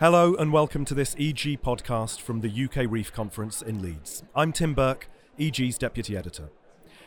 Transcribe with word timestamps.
Hello 0.00 0.36
and 0.36 0.52
welcome 0.52 0.84
to 0.84 0.94
this 0.94 1.16
EG 1.18 1.60
podcast 1.60 2.20
from 2.20 2.40
the 2.40 2.48
UKREiiF 2.48 3.10
Conference 3.10 3.60
in 3.60 3.82
Leeds. 3.82 4.22
I'm 4.32 4.52
Tim 4.52 4.72
Burke, 4.72 5.08
EG's 5.40 5.76
Deputy 5.76 6.16
Editor. 6.16 6.50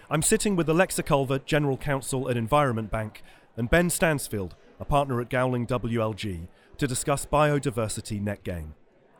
I'm 0.09 0.21
sitting 0.21 0.57
with 0.57 0.67
Alexa 0.67 1.03
Culver, 1.03 1.39
General 1.39 1.77
Counsel 1.77 2.29
at 2.29 2.35
Environment 2.35 2.91
Bank, 2.91 3.23
and 3.55 3.69
Ben 3.69 3.89
Stansfield, 3.89 4.57
a 4.77 4.83
partner 4.83 5.21
at 5.21 5.29
Gowling 5.29 5.65
WLG, 5.67 6.49
to 6.77 6.85
discuss 6.85 7.25
biodiversity 7.25 8.21
net 8.21 8.43
gain. 8.43 8.73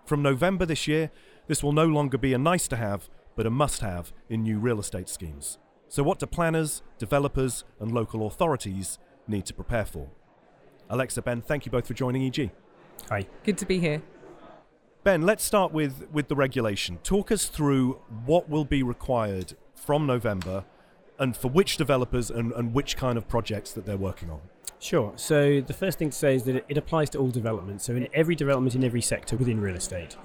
From 0.06 0.22
November 0.22 0.66
this 0.66 0.86
year, 0.86 1.10
this 1.48 1.64
will 1.64 1.72
no 1.72 1.86
longer 1.86 2.18
be 2.18 2.34
a 2.34 2.38
nice 2.38 2.68
to 2.68 2.76
have, 2.76 3.10
but 3.38 3.48
a 3.48 3.50
must 3.50 3.80
have 3.80 4.12
in 4.28 4.44
new 4.44 4.60
real 4.60 4.82
estate 4.82 5.08
schemes. 5.08 5.60
So, 5.88 6.04
what 6.04 6.20
do 6.20 6.26
planners, 6.26 6.82
developers, 6.98 7.64
and 7.80 7.94
local 7.94 8.28
authorities 8.28 9.00
need 9.30 9.46
to 9.46 9.54
prepare 9.54 9.86
for? 9.86 10.10
Alexa, 10.90 11.22
Ben, 11.22 11.42
thank 11.42 11.66
you 11.66 11.72
both 11.72 11.88
for 11.88 11.94
joining 11.94 12.24
EG. 12.24 12.52
Hi. 13.10 13.28
Good 13.44 13.58
to 13.60 13.66
be 13.66 13.80
here. 13.80 14.02
Ben, 15.04 15.24
let's 15.24 15.44
start 15.44 15.72
with, 15.72 16.08
with 16.12 16.28
the 16.28 16.36
regulation. 16.36 17.00
Talk 17.04 17.32
us 17.32 17.46
through 17.46 18.00
what 18.26 18.50
will 18.50 18.66
be 18.66 18.84
required 18.84 19.56
from 19.76 20.06
November 20.06 20.64
and 21.18 21.36
for 21.36 21.48
which 21.48 21.78
developers 21.78 22.30
and, 22.30 22.52
and 22.54 22.74
which 22.74 22.98
kind 22.98 23.18
of 23.18 23.28
projects 23.28 23.72
that 23.74 23.86
they're 23.86 23.98
working 23.98 24.30
on. 24.30 24.42
Sure. 24.80 25.14
So 25.16 25.62
the 25.62 25.74
first 25.74 26.00
thing 26.00 26.10
to 26.10 26.16
say 26.16 26.36
is 26.36 26.44
that 26.44 26.66
it 26.68 26.78
applies 26.78 27.10
to 27.12 27.20
all 27.20 27.30
developments. 27.30 27.86
So 27.86 27.96
in 27.96 28.08
every 28.14 28.36
development 28.36 28.76
in 28.76 28.84
every 28.84 29.02
sector 29.02 29.36
within 29.36 29.62
real 29.62 29.76
estate. 29.76 30.18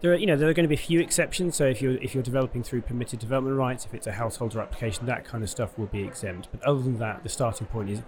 There 0.00 0.12
are, 0.12 0.16
you 0.16 0.26
know, 0.26 0.36
there 0.36 0.48
are 0.48 0.54
going 0.54 0.64
to 0.64 0.68
be 0.68 0.74
a 0.74 0.78
few 0.78 1.00
exceptions. 1.00 1.56
So 1.56 1.66
if 1.66 1.82
you're 1.82 1.96
if 1.96 2.14
you're 2.14 2.22
developing 2.22 2.62
through 2.62 2.82
permitted 2.82 3.18
development 3.18 3.56
rights, 3.56 3.84
if 3.84 3.94
it's 3.94 4.06
a 4.06 4.12
householder 4.12 4.60
application, 4.60 5.06
that 5.06 5.24
kind 5.24 5.42
of 5.42 5.50
stuff 5.50 5.76
will 5.78 5.86
be 5.86 6.04
exempt. 6.04 6.48
But 6.52 6.62
other 6.62 6.80
than 6.80 6.98
that, 6.98 7.22
the 7.22 7.28
starting 7.28 7.66
point 7.66 7.90
is 7.90 8.02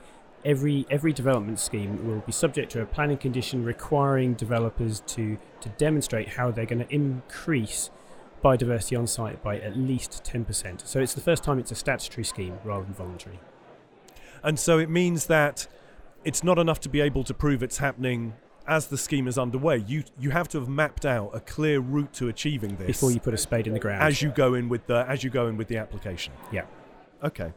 every 0.45 0.87
every 0.91 1.13
development 1.13 1.59
scheme 1.59 2.07
will 2.07 2.21
be 2.21 2.33
subject 2.33 2.73
to 2.73 2.81
a 2.81 2.87
planning 2.87 3.19
condition 3.19 3.65
requiring 3.65 4.35
developers 4.35 5.01
to 5.01 5.39
to 5.61 5.69
demonstrate 5.71 6.31
how 6.31 6.51
they're 6.51 6.67
going 6.67 6.85
to 6.85 6.95
increase 6.95 7.91
biodiversity 8.43 8.99
on 8.99 9.07
site 9.07 9.43
by 9.43 9.59
at 9.61 9.77
least 9.77 10.25
10%. 10.25 10.87
So 10.87 10.99
it's 10.99 11.13
the 11.13 11.21
first 11.21 11.45
time 11.45 11.59
it's 11.59 11.71
a 11.71 11.75
statutory 11.75 12.25
scheme 12.25 12.59
rather 12.65 12.85
than 12.85 12.95
voluntary. 12.95 13.39
And 14.43 14.59
so 14.59 14.79
it 14.79 14.89
means 14.89 15.27
that 15.27 15.67
it's 16.25 16.43
not 16.43 16.59
enough 16.59 16.81
to 16.81 16.89
be 16.89 17.01
able 17.01 17.23
to 17.25 17.35
prove 17.35 17.63
it's 17.63 17.79
happening 17.79 18.35
as 18.67 18.87
the 18.87 18.97
scheme 18.97 19.27
is 19.27 19.37
underway. 19.37 19.79
You 19.79 20.05
you 20.19 20.31
have 20.31 20.49
to 20.49 20.61
have 20.61 20.69
mapped 20.69 21.05
out 21.05 21.31
a 21.35 21.41
clear 21.41 21.81
route 21.81 22.13
to 22.15 22.29
achieving 22.29 22.77
this 22.77 22.87
before 22.87 23.11
you 23.11 23.21
put 23.21 23.35
a 23.35 23.39
spade 23.39 23.67
in 23.67 23.75
the 23.75 23.81
ground. 23.81 24.03
as 24.03 24.23
you 24.23 24.31
go 24.31 24.55
in 24.55 24.69
with 24.69 24.87
the 24.87 25.05
as 25.09 25.25
you 25.25 25.31
go 25.31 25.49
in 25.49 25.57
with 25.57 25.69
the 25.69 25.77
application. 25.77 26.33
Yeah. 26.53 26.65
Okay. 27.23 27.53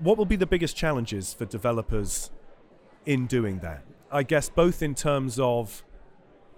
What 0.00 0.16
will 0.16 0.24
be 0.24 0.36
the 0.36 0.46
biggest 0.46 0.76
challenges 0.76 1.34
for 1.34 1.44
developers 1.44 2.30
in 3.04 3.26
doing 3.26 3.58
that? 3.58 3.84
I 4.10 4.22
guess 4.22 4.48
both 4.48 4.82
in 4.82 4.94
terms 4.94 5.38
of 5.38 5.84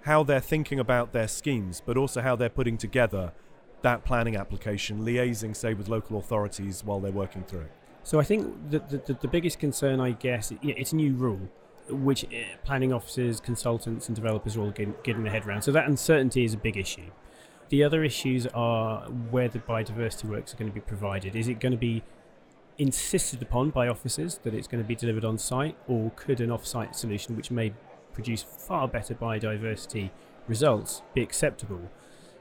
how 0.03 0.23
they're 0.23 0.41
thinking 0.41 0.79
about 0.79 1.13
their 1.13 1.27
schemes, 1.27 1.83
but 1.85 1.97
also 1.97 2.23
how 2.23 2.37
they're 2.37 2.49
putting 2.49 2.79
together 2.79 3.33
that 3.83 4.05
planning 4.05 4.37
application, 4.37 5.05
liaising, 5.05 5.57
say, 5.57 5.75
with 5.75 5.89
local 5.89 6.19
authorities 6.19 6.85
while 6.85 7.01
they're 7.01 7.11
working 7.11 7.43
through 7.43 7.63
it. 7.63 7.73
So 8.05 8.21
I 8.21 8.25
think 8.25 8.71
the, 8.71 8.79
the, 8.79 9.19
the 9.21 9.29
biggest 9.29 9.59
concern, 9.59 10.01
I 10.01 10.13
guess, 10.13 10.53
it's 10.63 10.93
a 10.93 10.97
new 10.97 11.15
rule, 11.15 11.41
which 11.89 12.25
eh, 12.33 12.45
planning 12.65 12.93
officers, 12.93 13.41
consultants, 13.41 14.09
and 14.09 14.15
developers 14.15 14.57
are 14.57 14.61
all 14.61 14.71
getting, 14.71 14.95
getting 15.03 15.25
their 15.25 15.33
head 15.33 15.47
around. 15.47 15.63
So 15.63 15.73
that 15.73 15.89
uncertainty 15.89 16.45
is 16.45 16.55
a 16.55 16.59
big 16.59 16.77
issue. 16.77 17.11
The 17.71 17.83
other 17.83 18.05
issues 18.05 18.47
are 18.49 19.03
where 19.31 19.49
the 19.49 19.59
biodiversity 19.59 20.25
works 20.25 20.55
are 20.55 20.57
going 20.57 20.71
to 20.71 20.75
be 20.75 20.81
provided. 20.81 21.35
Is 21.35 21.49
it 21.49 21.59
going 21.59 21.73
to 21.73 21.79
be 21.79 22.03
insisted 22.83 23.41
upon 23.43 23.71
by 23.71 23.89
officers 23.89 24.39
that 24.43 24.55
it's 24.55 24.67
going 24.67 24.83
to 24.83 24.87
be 24.87 24.95
delivered 24.95 25.25
on 25.25 25.39
site, 25.39 25.77
or 25.87 26.11
could 26.17 26.41
an 26.41 26.51
off 26.51 26.67
site 26.67 26.95
solution, 26.95 27.37
which 27.37 27.51
may 27.51 27.73
produce 28.13 28.43
far 28.43 28.87
better 28.89 29.15
biodiversity 29.15 30.11
results, 30.49 31.03
be 31.15 31.23
acceptable? 31.23 31.91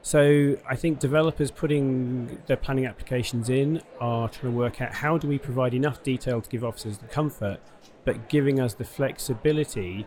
So 0.02 0.56
I 0.68 0.74
think 0.74 0.98
developers 0.98 1.52
putting 1.52 2.42
their 2.46 2.56
planning 2.56 2.86
applications 2.86 3.48
in 3.48 3.82
are 4.00 4.28
trying 4.28 4.52
to 4.52 4.58
work 4.58 4.80
out 4.80 4.94
how 4.94 5.16
do 5.16 5.28
we 5.28 5.38
provide 5.38 5.74
enough 5.74 6.02
detail 6.02 6.40
to 6.40 6.50
give 6.50 6.64
officers 6.64 6.98
the 6.98 7.06
comfort, 7.06 7.60
but 8.04 8.28
giving 8.28 8.58
us 8.58 8.74
the 8.74 8.84
flexibility 8.84 10.06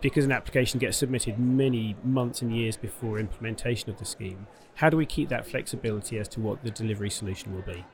because 0.00 0.24
an 0.24 0.32
application 0.32 0.78
gets 0.78 0.96
submitted 0.96 1.38
many 1.38 1.96
months 2.04 2.42
and 2.42 2.54
years 2.54 2.76
before 2.76 3.18
implementation 3.18 3.90
of 3.90 3.98
the 3.98 4.04
scheme. 4.04 4.46
How 4.76 4.90
do 4.90 4.96
we 4.96 5.06
keep 5.06 5.28
that 5.28 5.46
flexibility 5.46 6.18
as 6.18 6.28
to 6.28 6.40
what 6.40 6.62
the 6.62 6.70
delivery 6.70 7.10
solution 7.10 7.54
will 7.54 7.62
be? 7.62 7.84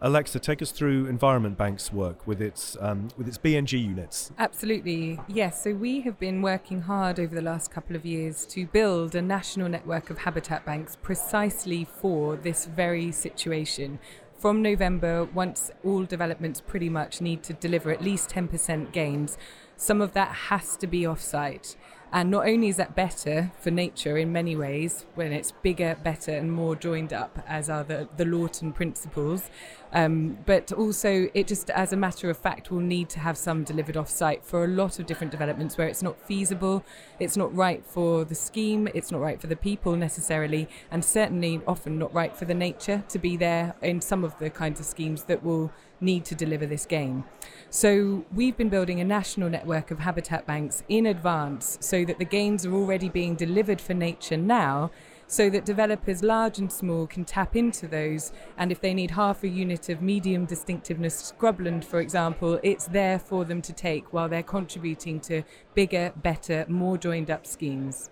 Alexa, 0.00 0.38
take 0.38 0.62
us 0.62 0.70
through 0.70 1.06
Environment 1.06 1.58
Bank's 1.58 1.92
work 1.92 2.24
with 2.24 2.40
its 2.40 2.76
um, 2.80 3.08
with 3.16 3.26
its 3.26 3.36
BNG 3.36 3.82
units. 3.82 4.30
Absolutely. 4.38 5.18
Yes. 5.26 5.64
So 5.64 5.74
we 5.74 6.02
have 6.02 6.20
been 6.20 6.40
working 6.40 6.82
hard 6.82 7.18
over 7.18 7.34
the 7.34 7.42
last 7.42 7.72
couple 7.72 7.96
of 7.96 8.06
years 8.06 8.46
to 8.46 8.66
build 8.66 9.16
a 9.16 9.22
national 9.22 9.68
network 9.68 10.08
of 10.10 10.18
habitat 10.18 10.64
banks 10.64 10.96
precisely 11.02 11.84
for 11.84 12.36
this 12.36 12.66
very 12.66 13.10
situation. 13.10 13.98
From 14.38 14.62
November, 14.62 15.24
once 15.24 15.72
all 15.84 16.04
developments 16.04 16.60
pretty 16.60 16.88
much 16.88 17.20
need 17.20 17.42
to 17.42 17.52
deliver 17.52 17.90
at 17.90 18.00
least 18.00 18.30
10% 18.30 18.92
gains, 18.92 19.36
some 19.76 20.00
of 20.00 20.12
that 20.12 20.28
has 20.28 20.76
to 20.76 20.86
be 20.86 21.04
off-site. 21.04 21.74
And 22.12 22.30
not 22.30 22.48
only 22.48 22.68
is 22.68 22.76
that 22.76 22.94
better 22.94 23.52
for 23.60 23.70
nature 23.70 24.16
in 24.16 24.32
many 24.32 24.56
ways, 24.56 25.04
when 25.14 25.32
it's 25.32 25.52
bigger, 25.52 25.96
better, 26.02 26.32
and 26.32 26.50
more 26.50 26.74
joined 26.74 27.12
up, 27.12 27.38
as 27.46 27.68
are 27.68 27.84
the, 27.84 28.08
the 28.16 28.24
Lawton 28.24 28.72
principles, 28.72 29.50
um, 29.92 30.38
but 30.46 30.72
also 30.72 31.28
it 31.34 31.46
just, 31.46 31.70
as 31.70 31.92
a 31.92 31.96
matter 31.96 32.30
of 32.30 32.36
fact, 32.36 32.70
will 32.70 32.80
need 32.80 33.08
to 33.10 33.20
have 33.20 33.36
some 33.36 33.64
delivered 33.64 33.96
off 33.96 34.08
site 34.08 34.44
for 34.44 34.64
a 34.64 34.68
lot 34.68 34.98
of 34.98 35.06
different 35.06 35.30
developments 35.30 35.78
where 35.78 35.88
it's 35.88 36.02
not 36.02 36.20
feasible, 36.20 36.84
it's 37.18 37.36
not 37.36 37.54
right 37.54 37.84
for 37.84 38.24
the 38.24 38.34
scheme, 38.34 38.88
it's 38.94 39.10
not 39.10 39.20
right 39.20 39.40
for 39.40 39.46
the 39.46 39.56
people 39.56 39.96
necessarily, 39.96 40.68
and 40.90 41.04
certainly 41.04 41.60
often 41.66 41.98
not 41.98 42.12
right 42.12 42.36
for 42.36 42.44
the 42.44 42.54
nature 42.54 43.04
to 43.08 43.18
be 43.18 43.36
there 43.36 43.74
in 43.82 44.00
some 44.00 44.24
of 44.24 44.38
the 44.38 44.50
kinds 44.50 44.80
of 44.80 44.86
schemes 44.86 45.24
that 45.24 45.42
will 45.42 45.72
need 46.00 46.24
to 46.24 46.34
deliver 46.34 46.66
this 46.66 46.86
gain. 46.86 47.24
So 47.70 48.24
we've 48.32 48.56
been 48.56 48.68
building 48.68 49.00
a 49.00 49.04
national 49.04 49.50
network 49.50 49.90
of 49.90 49.98
habitat 49.98 50.46
banks 50.46 50.82
in 50.88 51.06
advance 51.06 51.76
so 51.80 52.04
that 52.04 52.18
the 52.18 52.24
gains 52.24 52.64
are 52.64 52.72
already 52.72 53.08
being 53.08 53.34
delivered 53.34 53.80
for 53.80 53.94
nature 53.94 54.36
now 54.36 54.90
so 55.28 55.48
that 55.50 55.64
developers 55.64 56.22
large 56.22 56.58
and 56.58 56.72
small 56.72 57.06
can 57.06 57.24
tap 57.24 57.54
into 57.54 57.86
those 57.86 58.32
and 58.56 58.72
if 58.72 58.80
they 58.80 58.92
need 58.92 59.12
half 59.12 59.44
a 59.44 59.48
unit 59.48 59.88
of 59.88 60.02
medium 60.02 60.44
distinctiveness 60.44 61.32
scrubland 61.32 61.84
for 61.84 62.00
example 62.00 62.58
it's 62.62 62.86
there 62.86 63.18
for 63.18 63.44
them 63.44 63.62
to 63.62 63.72
take 63.72 64.12
while 64.12 64.28
they're 64.28 64.42
contributing 64.42 65.20
to 65.20 65.42
bigger 65.74 66.12
better 66.16 66.64
more 66.68 66.98
joined 66.98 67.30
up 67.30 67.46
schemes 67.46 68.10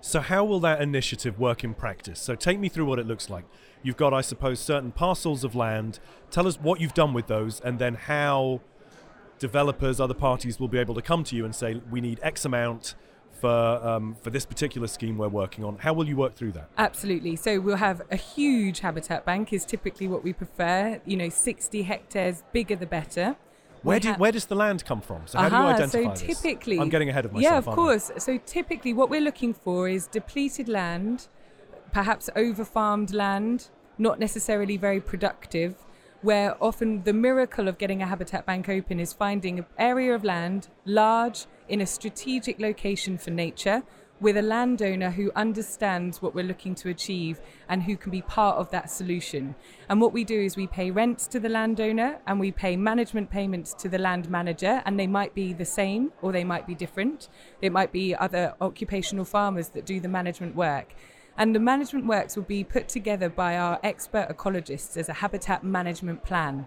So, 0.00 0.20
how 0.20 0.44
will 0.44 0.60
that 0.60 0.80
initiative 0.80 1.40
work 1.40 1.64
in 1.64 1.74
practice? 1.74 2.20
So, 2.20 2.36
take 2.36 2.60
me 2.60 2.68
through 2.68 2.86
what 2.86 3.00
it 3.00 3.06
looks 3.06 3.28
like. 3.28 3.44
You've 3.82 3.96
got, 3.96 4.14
I 4.14 4.22
suppose, 4.22 4.60
certain 4.60 4.92
parcels 4.92 5.42
of 5.42 5.56
land. 5.56 5.98
Tell 6.30 6.46
us 6.46 6.56
what 6.60 6.80
you've 6.80 6.94
done 6.94 7.12
with 7.12 7.26
those, 7.26 7.60
and 7.60 7.80
then 7.80 7.94
how 7.94 8.60
developers, 9.38 10.00
other 10.00 10.14
parties 10.14 10.60
will 10.60 10.68
be 10.68 10.78
able 10.78 10.94
to 10.94 11.02
come 11.02 11.24
to 11.24 11.36
you 11.36 11.44
and 11.44 11.54
say, 11.54 11.80
we 11.90 12.00
need 12.00 12.20
X 12.22 12.44
amount 12.44 12.94
for 13.40 13.86
um, 13.86 14.16
for 14.22 14.30
this 14.30 14.44
particular 14.44 14.86
scheme 14.86 15.18
we're 15.18 15.28
working 15.28 15.64
on. 15.64 15.78
How 15.78 15.92
will 15.92 16.08
you 16.08 16.16
work 16.16 16.34
through 16.34 16.52
that? 16.52 16.68
Absolutely. 16.76 17.36
So 17.36 17.60
we'll 17.60 17.76
have 17.76 18.02
a 18.10 18.16
huge 18.16 18.80
habitat 18.80 19.24
bank 19.24 19.52
is 19.52 19.64
typically 19.64 20.08
what 20.08 20.24
we 20.24 20.32
prefer. 20.32 21.00
You 21.04 21.16
know, 21.16 21.28
60 21.28 21.82
hectares, 21.82 22.42
bigger 22.52 22.76
the 22.76 22.86
better. 22.86 23.36
Where, 23.82 24.00
do, 24.00 24.08
ha- 24.08 24.16
where 24.16 24.32
does 24.32 24.46
the 24.46 24.56
land 24.56 24.84
come 24.84 25.00
from? 25.00 25.22
So, 25.26 25.38
how 25.38 25.48
do 25.48 25.54
you 25.54 25.62
identify 25.62 26.14
so 26.14 26.26
this? 26.26 26.40
typically, 26.40 26.78
I'm 26.80 26.88
getting 26.88 27.08
ahead 27.08 27.24
of 27.24 27.32
myself. 27.32 27.52
Yeah, 27.52 27.58
of 27.58 27.68
aren't 27.68 27.78
I? 27.78 27.82
course. 27.82 28.10
So 28.18 28.38
typically, 28.44 28.92
what 28.92 29.08
we're 29.08 29.20
looking 29.20 29.54
for 29.54 29.88
is 29.88 30.06
depleted 30.08 30.68
land, 30.68 31.28
perhaps 31.92 32.28
over 32.34 32.64
farmed 32.64 33.12
land, 33.12 33.68
not 33.96 34.18
necessarily 34.18 34.76
very 34.76 35.00
productive. 35.00 35.76
Where 36.20 36.56
often 36.60 37.04
the 37.04 37.12
miracle 37.12 37.68
of 37.68 37.78
getting 37.78 38.02
a 38.02 38.06
habitat 38.06 38.44
bank 38.44 38.68
open 38.68 38.98
is 38.98 39.12
finding 39.12 39.60
an 39.60 39.66
area 39.78 40.12
of 40.16 40.24
land 40.24 40.66
large 40.84 41.46
in 41.68 41.80
a 41.80 41.86
strategic 41.86 42.58
location 42.58 43.18
for 43.18 43.30
nature 43.30 43.82
with 44.20 44.36
a 44.36 44.42
landowner 44.42 45.10
who 45.10 45.30
understands 45.36 46.20
what 46.20 46.34
we're 46.34 46.44
looking 46.44 46.74
to 46.74 46.88
achieve 46.88 47.40
and 47.68 47.82
who 47.82 47.96
can 47.96 48.10
be 48.10 48.22
part 48.22 48.56
of 48.56 48.70
that 48.70 48.90
solution. 48.90 49.54
And 49.88 50.00
what 50.00 50.12
we 50.12 50.24
do 50.24 50.40
is 50.40 50.56
we 50.56 50.66
pay 50.66 50.90
rents 50.90 51.26
to 51.28 51.40
the 51.40 51.48
landowner 51.48 52.18
and 52.26 52.40
we 52.40 52.50
pay 52.50 52.76
management 52.76 53.30
payments 53.30 53.74
to 53.74 53.88
the 53.88 53.98
land 53.98 54.28
manager, 54.28 54.82
and 54.84 54.98
they 54.98 55.06
might 55.06 55.34
be 55.34 55.52
the 55.52 55.64
same 55.64 56.12
or 56.20 56.32
they 56.32 56.44
might 56.44 56.66
be 56.66 56.74
different. 56.74 57.28
It 57.62 57.70
might 57.70 57.92
be 57.92 58.14
other 58.14 58.54
occupational 58.60 59.24
farmers 59.24 59.68
that 59.70 59.86
do 59.86 60.00
the 60.00 60.08
management 60.08 60.56
work. 60.56 60.94
And 61.36 61.54
the 61.54 61.60
management 61.60 62.06
works 62.06 62.34
will 62.34 62.42
be 62.42 62.64
put 62.64 62.88
together 62.88 63.28
by 63.28 63.56
our 63.56 63.78
expert 63.84 64.28
ecologists 64.28 64.96
as 64.96 65.08
a 65.08 65.14
habitat 65.14 65.62
management 65.62 66.24
plan. 66.24 66.66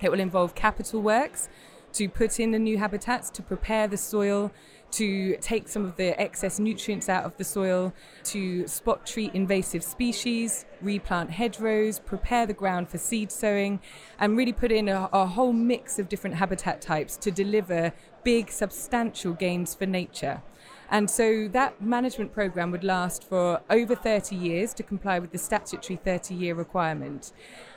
It 0.00 0.10
will 0.10 0.20
involve 0.20 0.54
capital 0.54 1.02
works, 1.02 1.48
to 1.94 2.08
put 2.08 2.40
in 2.40 2.50
the 2.50 2.58
new 2.58 2.78
habitats, 2.78 3.30
to 3.30 3.42
prepare 3.42 3.86
the 3.88 3.96
soil, 3.96 4.50
to 4.92 5.36
take 5.40 5.68
some 5.68 5.84
of 5.84 5.96
the 5.96 6.20
excess 6.20 6.58
nutrients 6.58 7.08
out 7.08 7.24
of 7.24 7.36
the 7.38 7.44
soil, 7.44 7.92
to 8.24 8.66
spot 8.68 9.06
treat 9.06 9.34
invasive 9.34 9.82
species, 9.82 10.66
replant 10.80 11.30
hedgerows, 11.30 11.98
prepare 11.98 12.46
the 12.46 12.52
ground 12.52 12.88
for 12.88 12.98
seed 12.98 13.32
sowing, 13.32 13.80
and 14.18 14.36
really 14.36 14.52
put 14.52 14.70
in 14.70 14.88
a, 14.88 15.08
a 15.12 15.26
whole 15.26 15.52
mix 15.52 15.98
of 15.98 16.08
different 16.08 16.36
habitat 16.36 16.80
types 16.80 17.16
to 17.16 17.30
deliver 17.30 17.92
big, 18.22 18.50
substantial 18.50 19.32
gains 19.32 19.74
for 19.74 19.86
nature. 19.86 20.42
And 20.90 21.08
so 21.08 21.48
that 21.48 21.80
management 21.80 22.34
program 22.34 22.70
would 22.70 22.84
last 22.84 23.24
for 23.24 23.62
over 23.70 23.94
30 23.94 24.36
years 24.36 24.74
to 24.74 24.82
comply 24.82 25.18
with 25.18 25.32
the 25.32 25.38
statutory 25.38 25.96
30 25.96 26.34
year 26.34 26.54
requirement. 26.54 27.32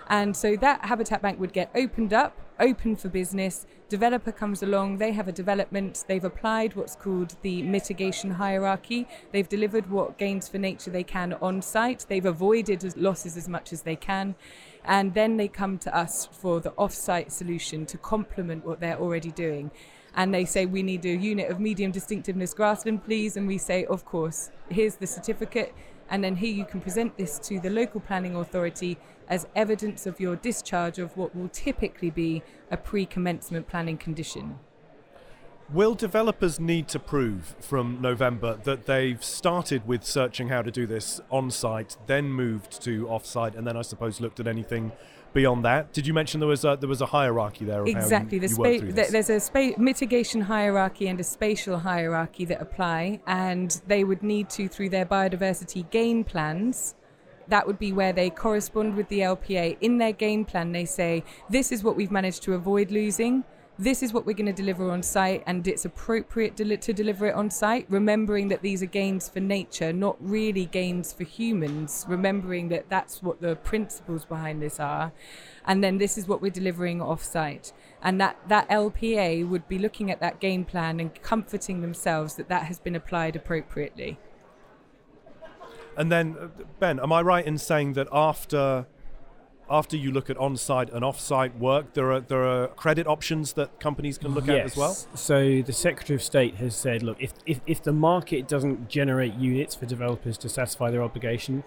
And 0.10 0.36
so 0.36 0.58
that 0.58 0.84
habitat 0.86 1.22
bank 1.22 1.40
would 1.40 1.54
get 1.54 1.72
opened 1.74 2.14
up, 2.14 2.38
open 2.60 2.96
for 2.96 3.10
business. 3.10 3.66
Developer 3.90 4.32
comes 4.32 4.64
along, 4.64 4.98
they 4.98 5.12
have 5.12 5.28
a 5.28 5.32
development, 5.32 6.06
they've 6.08 6.24
applied 6.24 6.76
what's 6.76 6.96
called 6.96 7.36
the 7.42 7.62
mitigation 7.64 8.32
hierarchy. 8.32 9.08
They've 9.32 9.48
delivered 9.48 9.90
what 9.90 10.18
gains 10.18 10.48
for 10.48 10.58
nature 10.58 10.92
they 10.92 11.04
can 11.04 11.34
on 11.34 11.62
site, 11.62 12.06
they've 12.10 12.26
avoided 12.26 12.98
losses 12.98 13.38
as 13.38 13.48
much 13.48 13.74
as 13.74 13.84
they 13.84 13.96
can. 13.96 14.36
And 14.84 15.14
then 15.14 15.38
they 15.38 15.48
come 15.48 15.78
to 15.80 15.96
us 15.96 16.28
for 16.32 16.60
the 16.60 16.74
off 16.78 16.94
site 16.94 17.32
solution 17.32 17.86
to 17.88 17.98
complement 17.98 18.66
what 18.66 18.80
they're 18.80 19.00
already 19.00 19.32
doing 19.32 19.72
and 20.16 20.34
they 20.34 20.46
say 20.46 20.66
we 20.66 20.82
need 20.82 21.06
a 21.06 21.10
unit 21.10 21.52
of 21.52 21.60
medium 21.60 21.92
distinctiveness 21.92 22.54
grassland 22.54 23.04
please 23.04 23.36
and 23.36 23.48
we 23.48 23.58
say 23.58 23.86
of 23.86 24.06
course 24.06 24.50
here's 24.70 24.96
the 24.96 25.08
certificate 25.08 25.74
and 26.10 26.24
then 26.24 26.36
here 26.36 26.54
you 26.54 26.66
can 26.66 26.82
present 26.82 27.18
this 27.18 27.40
to 27.40 27.60
the 27.60 27.70
local 27.70 28.00
planning 28.00 28.36
authority 28.36 28.98
as 29.28 29.48
evidence 29.56 30.06
of 30.06 30.20
your 30.20 30.36
discharge 30.36 31.00
of 31.00 31.16
what 31.18 31.36
will 31.36 31.50
typically 31.50 32.10
be 32.10 32.44
a 32.72 32.78
pre 32.78 33.06
commencement 33.06 33.68
planning 33.68 33.98
condition. 33.98 34.60
Will 35.74 35.96
developers 35.96 36.60
need 36.60 36.88
to 36.90 37.00
prove 37.00 37.56
from 37.60 38.00
November 38.00 38.56
that 38.66 38.86
they've 38.86 39.24
started 39.24 39.88
with 39.88 40.04
searching 40.04 40.50
how 40.50 40.62
to 40.62 40.70
do 40.70 40.86
this 40.86 41.20
on 41.32 41.50
site, 41.50 41.98
then 42.06 42.30
moved 42.30 42.84
to 42.84 43.10
off 43.10 43.26
site, 43.26 43.56
and 43.56 43.66
then 43.66 43.76
I 43.76 43.82
suppose 43.82 44.22
looked 44.22 44.40
at 44.40 44.46
anything 44.46 44.92
beyond 45.36 45.64
that? 45.66 45.94
Did 45.94 46.08
you 46.08 46.14
mention 46.16 46.40
there 46.40 46.50
was 46.50 46.66
a, 46.66 46.76
there 46.80 46.90
was 46.90 47.02
a 47.02 47.06
hierarchy 47.06 47.66
there? 47.66 47.86
exactly. 47.86 48.38
You, 48.38 48.48
the 48.48 48.50
spa- 48.50 49.12
there's 49.12 49.30
a 49.30 49.40
spa- 49.40 49.78
mitigation 49.78 50.42
hierarchy 50.42 51.08
and 51.08 51.20
a 51.20 51.24
spatial 51.24 51.78
hierarchy 51.78 52.46
that 52.46 52.60
apply, 52.60 53.20
and 53.28 53.80
they 53.86 54.04
would 54.04 54.24
need 54.24 54.50
to, 54.52 54.68
through 54.68 54.90
their 54.90 55.06
biodiversity 55.06 55.88
gain 55.92 56.24
plans, 56.24 56.96
that 57.50 57.68
would 57.68 57.78
be 57.78 57.92
where 57.92 58.14
they 58.14 58.32
correspond 58.32 58.96
with 58.96 59.08
the 59.10 59.20
LPA. 59.20 59.78
In 59.82 60.00
their 60.00 60.14
game 60.14 60.46
plan, 60.46 60.72
they 60.72 60.86
say, 60.86 61.24
This 61.50 61.72
is 61.72 61.84
what 61.84 61.96
we've 61.96 62.12
managed 62.12 62.42
to 62.44 62.54
avoid 62.54 62.90
losing. 62.90 63.44
This 63.78 64.02
is 64.02 64.14
what 64.14 64.26
we're 64.26 64.34
going 64.34 64.46
to 64.46 64.54
deliver 64.54 64.90
on 64.90 65.04
site, 65.04 65.44
and 65.46 65.68
it's 65.68 65.84
appropriate 65.84 66.56
to, 66.56 66.94
deliver 66.94 67.28
it 67.28 67.36
on 67.36 67.50
site, 67.50 67.86
remembering 67.90 68.48
that 68.48 68.62
these 68.62 68.82
are 68.82 68.86
games 68.86 69.28
for 69.28 69.42
nature, 69.42 69.92
not 69.92 70.16
really 70.22 70.66
games 70.66 71.12
for 71.12 71.26
humans, 71.26 72.06
remembering 72.08 72.70
that 72.70 72.86
that's 72.88 73.22
what 73.22 73.42
the 73.42 73.58
principles 73.58 74.24
behind 74.24 74.62
this 74.62 74.80
are. 74.80 75.12
And 75.66 75.84
then 75.84 75.98
this 75.98 76.18
is 76.18 76.26
what 76.26 76.42
we're 76.42 76.52
delivering 76.52 77.02
off 77.02 77.22
site. 77.22 77.74
And 78.02 78.22
that, 78.22 78.38
that 78.48 78.70
LPA 78.70 79.46
would 79.50 79.68
be 79.68 79.78
looking 79.78 80.10
at 80.10 80.22
that 80.22 80.40
game 80.40 80.64
plan 80.64 81.02
and 81.02 81.14
comforting 81.22 81.82
themselves 81.82 82.36
that 82.36 82.48
that 82.48 82.64
has 82.64 82.80
been 82.80 82.96
applied 82.96 83.36
appropriately. 83.36 84.18
And 85.98 86.10
then, 86.10 86.38
uh, 86.40 86.48
Ben, 86.80 87.02
am 87.02 87.12
I 87.12 87.22
right 87.22 87.46
in 87.46 87.58
saying 87.58 87.94
that 87.94 88.08
after 88.12 88.86
after 89.70 89.98
you 89.98 90.12
look 90.12 90.30
at 90.30 90.38
on-site 90.38 90.92
and 90.92 91.04
off-site 91.04 91.58
work, 91.58 91.94
there 91.94 92.12
are 92.12 92.20
there 92.20 92.44
are 92.44 92.68
credit 92.68 93.08
options 93.08 93.54
that 93.54 93.80
companies 93.80 94.18
can 94.18 94.34
look 94.34 94.46
yes. 94.48 94.60
at 94.60 94.66
as 94.66 94.78
well. 94.78 94.94
So 95.16 95.62
the 95.62 95.74
Secretary 95.74 96.16
of 96.16 96.24
State 96.24 96.56
has 96.56 96.76
said, 96.76 97.02
look, 97.04 97.18
if, 97.20 97.34
if 97.46 97.62
if 97.66 97.82
the 97.82 97.94
market 97.94 98.48
doesn't 98.48 98.90
generate 98.90 99.34
units 99.36 99.76
for 99.76 99.86
developers 99.86 100.38
to 100.40 100.50
satisfy 100.50 100.92
their 100.92 101.02
obligation, 101.02 101.64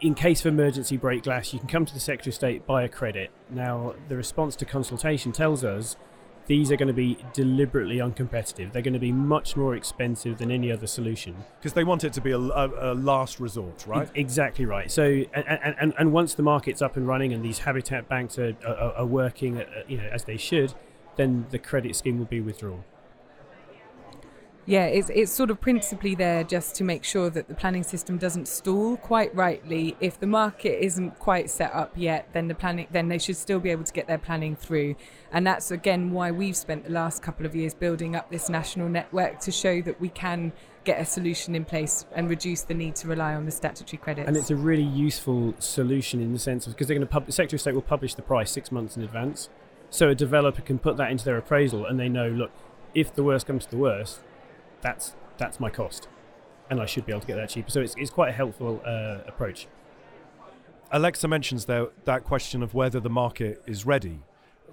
in 0.00 0.14
case 0.14 0.40
of 0.40 0.46
emergency 0.46 0.96
break 0.96 1.22
glass, 1.22 1.52
you 1.52 1.58
can 1.58 1.68
come 1.68 1.84
to 1.86 1.94
the 1.94 2.00
Secretary 2.00 2.30
of 2.30 2.34
State 2.34 2.66
buy 2.66 2.82
a 2.82 2.88
credit. 2.88 3.30
Now 3.48 3.94
the 4.08 4.16
response 4.16 4.56
to 4.56 4.64
consultation 4.64 5.32
tells 5.32 5.64
us 5.64 5.96
these 6.48 6.72
are 6.72 6.76
going 6.76 6.88
to 6.88 6.94
be 6.94 7.18
deliberately 7.34 7.98
uncompetitive. 7.98 8.72
They're 8.72 8.82
going 8.82 8.94
to 8.94 8.98
be 8.98 9.12
much 9.12 9.56
more 9.56 9.76
expensive 9.76 10.38
than 10.38 10.50
any 10.50 10.72
other 10.72 10.86
solution. 10.86 11.36
Because 11.60 11.74
they 11.74 11.84
want 11.84 12.04
it 12.04 12.12
to 12.14 12.20
be 12.20 12.32
a, 12.32 12.38
a, 12.38 12.92
a 12.92 12.94
last 12.94 13.38
resort, 13.38 13.86
right? 13.86 14.08
E- 14.08 14.20
exactly 14.20 14.64
right. 14.64 14.90
So, 14.90 15.24
and, 15.34 15.74
and, 15.78 15.94
and 15.98 16.12
once 16.12 16.34
the 16.34 16.42
market's 16.42 16.82
up 16.82 16.96
and 16.96 17.06
running 17.06 17.32
and 17.32 17.44
these 17.44 17.60
habitat 17.60 18.08
banks 18.08 18.38
are, 18.38 18.56
are, 18.66 18.94
are 18.94 19.06
working, 19.06 19.58
uh, 19.60 19.66
you 19.86 19.98
know, 19.98 20.08
as 20.10 20.24
they 20.24 20.38
should, 20.38 20.74
then 21.16 21.46
the 21.50 21.58
credit 21.58 21.94
scheme 21.94 22.18
will 22.18 22.26
be 22.26 22.40
withdrawn. 22.40 22.82
Yeah, 24.68 24.84
it's, 24.84 25.08
it's 25.08 25.32
sort 25.32 25.50
of 25.50 25.62
principally 25.62 26.14
there 26.14 26.44
just 26.44 26.74
to 26.74 26.84
make 26.84 27.02
sure 27.02 27.30
that 27.30 27.48
the 27.48 27.54
planning 27.54 27.82
system 27.82 28.18
doesn't 28.18 28.46
stall 28.48 28.98
quite 28.98 29.34
rightly. 29.34 29.96
If 29.98 30.20
the 30.20 30.26
market 30.26 30.84
isn't 30.84 31.18
quite 31.18 31.48
set 31.48 31.72
up 31.72 31.92
yet, 31.96 32.28
then 32.34 32.48
the 32.48 32.54
planning 32.54 32.86
then 32.90 33.08
they 33.08 33.16
should 33.16 33.38
still 33.38 33.60
be 33.60 33.70
able 33.70 33.84
to 33.84 33.92
get 33.94 34.06
their 34.06 34.18
planning 34.18 34.54
through. 34.54 34.96
And 35.32 35.46
that's 35.46 35.70
again 35.70 36.10
why 36.10 36.32
we've 36.32 36.54
spent 36.54 36.84
the 36.84 36.90
last 36.90 37.22
couple 37.22 37.46
of 37.46 37.56
years 37.56 37.72
building 37.72 38.14
up 38.14 38.30
this 38.30 38.50
national 38.50 38.90
network 38.90 39.40
to 39.40 39.50
show 39.50 39.80
that 39.80 39.98
we 40.02 40.10
can 40.10 40.52
get 40.84 41.00
a 41.00 41.04
solution 41.06 41.54
in 41.54 41.64
place 41.64 42.04
and 42.14 42.28
reduce 42.28 42.60
the 42.60 42.74
need 42.74 42.94
to 42.96 43.08
rely 43.08 43.34
on 43.34 43.46
the 43.46 43.50
statutory 43.50 43.96
credits. 43.96 44.28
And 44.28 44.36
it's 44.36 44.50
a 44.50 44.56
really 44.56 44.82
useful 44.82 45.54
solution 45.58 46.20
in 46.20 46.34
the 46.34 46.38
sense 46.38 46.66
of 46.66 46.74
because 46.74 46.88
they're 46.88 46.96
going 46.98 47.08
to 47.08 47.10
pub- 47.10 47.24
the 47.24 47.32
Secretary 47.32 47.56
of 47.56 47.62
State 47.62 47.74
will 47.74 47.80
publish 47.80 48.12
the 48.12 48.22
price 48.22 48.50
six 48.50 48.70
months 48.70 48.98
in 48.98 49.02
advance, 49.02 49.48
so 49.88 50.10
a 50.10 50.14
developer 50.14 50.60
can 50.60 50.78
put 50.78 50.98
that 50.98 51.10
into 51.10 51.24
their 51.24 51.38
appraisal 51.38 51.86
and 51.86 51.98
they 51.98 52.10
know, 52.10 52.28
look, 52.28 52.50
if 52.94 53.14
the 53.14 53.22
worst 53.22 53.46
comes 53.46 53.64
to 53.64 53.70
the 53.70 53.78
worst, 53.78 54.20
that's 54.80 55.14
that's 55.36 55.60
my 55.60 55.70
cost, 55.70 56.08
and 56.70 56.80
I 56.80 56.86
should 56.86 57.06
be 57.06 57.12
able 57.12 57.20
to 57.20 57.26
get 57.26 57.36
that 57.36 57.50
cheaper. 57.50 57.70
So 57.70 57.80
it's, 57.80 57.94
it's 57.96 58.10
quite 58.10 58.30
a 58.30 58.32
helpful 58.32 58.82
uh, 58.84 59.18
approach. 59.26 59.68
Alexa 60.90 61.28
mentions 61.28 61.66
there 61.66 61.88
that 62.04 62.24
question 62.24 62.62
of 62.62 62.74
whether 62.74 63.00
the 63.00 63.10
market 63.10 63.62
is 63.66 63.84
ready. 63.84 64.20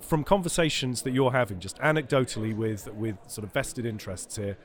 From 0.01 0.23
conversations 0.23 1.03
that 1.03 1.11
you're 1.11 1.31
having, 1.31 1.59
just 1.59 1.77
anecdotally 1.79 2.55
with 2.55 2.91
with 2.93 3.17
sort 3.27 3.43
of 3.43 3.53
vested 3.53 3.85
interests 3.85 4.35
here, 4.35 4.57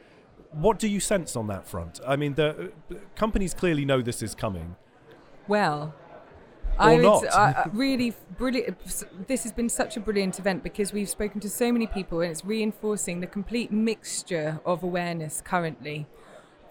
what 0.52 0.78
do 0.78 0.88
you 0.88 1.00
sense 1.00 1.36
on 1.36 1.46
that 1.48 1.66
front? 1.66 2.00
I 2.06 2.16
mean, 2.16 2.34
the 2.34 2.72
uh, 2.90 2.94
companies 3.14 3.54
clearly 3.54 3.84
know 3.84 4.02
this 4.02 4.22
is 4.22 4.34
coming. 4.34 4.76
Well, 5.46 5.80
or 5.82 5.92
I 6.78 6.94
would 6.94 7.02
not. 7.02 7.24
uh, 7.26 7.64
really 7.72 8.14
brilliant. 8.36 8.78
This 9.26 9.42
has 9.42 9.52
been 9.52 9.68
such 9.68 9.96
a 9.96 10.00
brilliant 10.00 10.38
event 10.38 10.62
because 10.62 10.92
we've 10.92 11.08
spoken 11.08 11.40
to 11.40 11.50
so 11.50 11.70
many 11.72 11.86
people, 11.86 12.20
and 12.20 12.30
it's 12.30 12.44
reinforcing 12.44 13.20
the 13.20 13.26
complete 13.26 13.70
mixture 13.70 14.60
of 14.64 14.82
awareness 14.82 15.42
currently. 15.42 16.06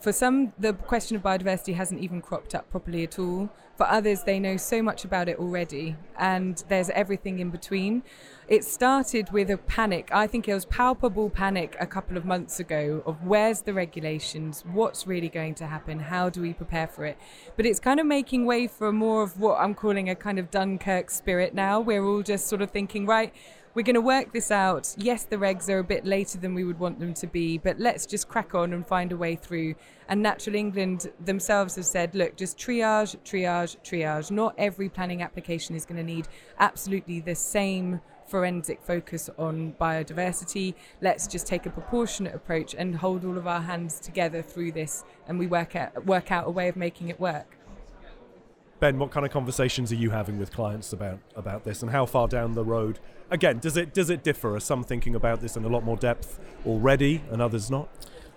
For 0.01 0.13
some, 0.13 0.53
the 0.57 0.73
question 0.73 1.17
of 1.17 1.23
biodiversity 1.23 1.75
hasn't 1.75 2.01
even 2.01 2.21
cropped 2.21 2.55
up 2.55 2.69
properly 2.71 3.03
at 3.03 3.19
all. 3.19 3.49
For 3.75 3.85
others, 3.85 4.23
they 4.23 4.39
know 4.39 4.55
so 4.55 4.81
much 4.81 5.03
about 5.03 5.27
it 5.27 5.39
already, 5.39 5.95
and 6.17 6.61
there's 6.69 6.89
everything 6.89 7.39
in 7.39 7.49
between. 7.49 8.03
It 8.47 8.63
started 8.63 9.31
with 9.31 9.49
a 9.49 9.57
panic. 9.57 10.09
I 10.11 10.25
think 10.25 10.47
it 10.47 10.53
was 10.53 10.65
palpable 10.65 11.29
panic 11.29 11.75
a 11.79 11.85
couple 11.85 12.17
of 12.17 12.25
months 12.25 12.59
ago 12.59 13.03
of 13.05 13.25
where's 13.25 13.61
the 13.61 13.73
regulations, 13.73 14.63
what's 14.71 15.05
really 15.05 15.29
going 15.29 15.55
to 15.55 15.67
happen, 15.67 15.99
how 15.99 16.29
do 16.29 16.41
we 16.41 16.53
prepare 16.53 16.87
for 16.87 17.05
it. 17.05 17.17
But 17.55 17.65
it's 17.65 17.79
kind 17.79 17.99
of 17.99 18.05
making 18.05 18.45
way 18.45 18.67
for 18.67 18.91
more 18.91 19.21
of 19.23 19.39
what 19.39 19.59
I'm 19.59 19.75
calling 19.75 20.09
a 20.09 20.15
kind 20.15 20.39
of 20.39 20.49
Dunkirk 20.49 21.09
spirit 21.09 21.53
now. 21.53 21.79
We're 21.79 22.03
all 22.03 22.21
just 22.21 22.47
sort 22.47 22.61
of 22.61 22.71
thinking, 22.71 23.05
right, 23.05 23.33
we're 23.73 23.83
going 23.83 23.95
to 23.95 24.01
work 24.01 24.33
this 24.33 24.51
out. 24.51 24.93
Yes, 24.97 25.23
the 25.25 25.35
regs 25.37 25.69
are 25.69 25.79
a 25.79 25.83
bit 25.83 26.05
later 26.05 26.37
than 26.37 26.53
we 26.53 26.63
would 26.63 26.79
want 26.79 26.99
them 26.99 27.13
to 27.15 27.27
be, 27.27 27.57
but 27.57 27.79
let's 27.79 28.05
just 28.05 28.27
crack 28.27 28.55
on 28.55 28.73
and 28.73 28.85
find 28.85 29.11
a 29.11 29.17
way 29.17 29.35
through. 29.35 29.75
And 30.07 30.23
Natural 30.23 30.55
England 30.55 31.11
themselves 31.23 31.75
have 31.75 31.85
said, 31.85 32.15
look, 32.15 32.35
just 32.35 32.57
triage, 32.57 33.15
triage, 33.23 33.77
triage. 33.83 34.31
Not 34.31 34.55
every 34.57 34.89
planning 34.89 35.21
application 35.21 35.75
is 35.75 35.85
going 35.85 35.97
to 35.97 36.03
need 36.03 36.27
absolutely 36.59 37.19
the 37.19 37.35
same 37.35 38.01
forensic 38.25 38.81
focus 38.81 39.29
on 39.37 39.75
biodiversity. 39.79 40.75
Let's 41.01 41.27
just 41.27 41.47
take 41.47 41.65
a 41.65 41.69
proportionate 41.69 42.35
approach 42.35 42.75
and 42.77 42.95
hold 42.95 43.25
all 43.25 43.37
of 43.37 43.47
our 43.47 43.61
hands 43.61 43.99
together 43.99 44.41
through 44.41 44.71
this, 44.73 45.03
and 45.27 45.39
we 45.39 45.47
work 45.47 45.75
out 45.75 46.05
work 46.05 46.31
out 46.31 46.47
a 46.47 46.51
way 46.51 46.67
of 46.69 46.75
making 46.75 47.09
it 47.09 47.19
work. 47.19 47.58
Ben, 48.79 48.97
what 48.97 49.11
kind 49.11 49.25
of 49.25 49.31
conversations 49.31 49.91
are 49.91 49.95
you 49.95 50.11
having 50.11 50.39
with 50.39 50.51
clients 50.51 50.93
about 50.93 51.19
about 51.35 51.65
this, 51.65 51.81
and 51.81 51.91
how 51.91 52.05
far 52.05 52.27
down 52.27 52.53
the 52.53 52.63
road? 52.63 52.99
Again, 53.29 53.59
does 53.59 53.75
it 53.75 53.93
does 53.93 54.09
it 54.09 54.23
differ? 54.23 54.55
Are 54.55 54.59
some 54.59 54.83
thinking 54.83 55.15
about 55.15 55.41
this 55.41 55.57
in 55.57 55.65
a 55.65 55.67
lot 55.67 55.83
more 55.83 55.97
depth 55.97 56.39
already, 56.65 57.21
and 57.31 57.41
others 57.41 57.69
not? 57.69 57.89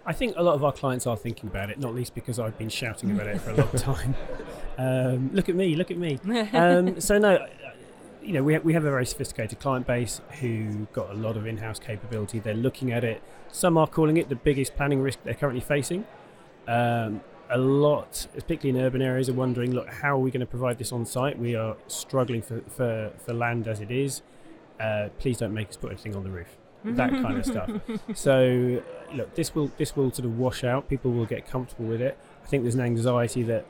I 0.04 0.12
think 0.12 0.34
a 0.36 0.42
lot 0.42 0.54
of 0.54 0.64
our 0.64 0.72
clients 0.72 1.06
are 1.06 1.16
thinking 1.16 1.48
about 1.48 1.70
it, 1.70 1.78
not 1.78 1.94
least 1.94 2.14
because 2.14 2.40
I've 2.40 2.58
been 2.58 2.68
shouting 2.68 3.12
about 3.12 3.28
it 3.28 3.40
for 3.40 3.50
a 3.50 3.54
long 3.54 3.70
time. 3.76 4.14
Um, 4.76 5.30
look 5.32 5.48
at 5.48 5.54
me, 5.54 5.76
look 5.76 5.92
at 5.92 5.96
me. 5.96 6.18
Um, 6.52 7.00
so 7.00 7.18
no, 7.18 7.46
you 8.20 8.32
know, 8.32 8.42
we, 8.42 8.54
ha- 8.54 8.60
we 8.64 8.72
have 8.72 8.84
a 8.84 8.90
very 8.90 9.06
sophisticated 9.06 9.60
client 9.60 9.86
base 9.86 10.20
who 10.40 10.86
got 10.92 11.10
a 11.10 11.14
lot 11.14 11.36
of 11.36 11.46
in-house 11.46 11.78
capability. 11.78 12.40
They're 12.40 12.54
looking 12.54 12.92
at 12.92 13.04
it. 13.04 13.22
Some 13.50 13.78
are 13.78 13.86
calling 13.86 14.16
it 14.16 14.28
the 14.28 14.36
biggest 14.36 14.74
planning 14.76 15.02
risk 15.02 15.20
they're 15.24 15.34
currently 15.34 15.60
facing. 15.60 16.04
Um, 16.66 17.20
a 17.52 17.58
lot, 17.58 18.26
particularly 18.34 18.78
in 18.78 18.84
urban 18.84 19.02
areas, 19.02 19.28
are 19.28 19.34
wondering, 19.34 19.72
look, 19.72 19.88
how 19.88 20.14
are 20.16 20.18
we 20.18 20.30
going 20.30 20.40
to 20.40 20.46
provide 20.46 20.78
this 20.78 20.90
on 20.90 21.04
site? 21.04 21.38
We 21.38 21.54
are 21.54 21.76
struggling 21.86 22.42
for, 22.42 22.60
for, 22.62 23.12
for 23.24 23.32
land 23.32 23.68
as 23.68 23.80
it 23.80 23.90
is. 23.90 24.22
Uh, 24.80 25.10
please 25.18 25.38
don't 25.38 25.52
make 25.54 25.68
us 25.68 25.76
put 25.76 25.90
anything 25.92 26.16
on 26.16 26.24
the 26.24 26.30
roof. 26.30 26.56
that 26.84 27.10
kind 27.10 27.38
of 27.38 27.46
stuff. 27.46 27.70
So, 28.14 28.82
look, 29.14 29.34
this 29.34 29.54
will 29.54 29.70
this 29.76 29.94
will 29.94 30.10
sort 30.10 30.26
of 30.26 30.38
wash 30.38 30.64
out. 30.64 30.88
People 30.88 31.12
will 31.12 31.26
get 31.26 31.46
comfortable 31.46 31.84
with 31.84 32.00
it. 32.00 32.18
I 32.42 32.46
think 32.48 32.64
there's 32.64 32.74
an 32.74 32.80
anxiety 32.80 33.42
that 33.44 33.66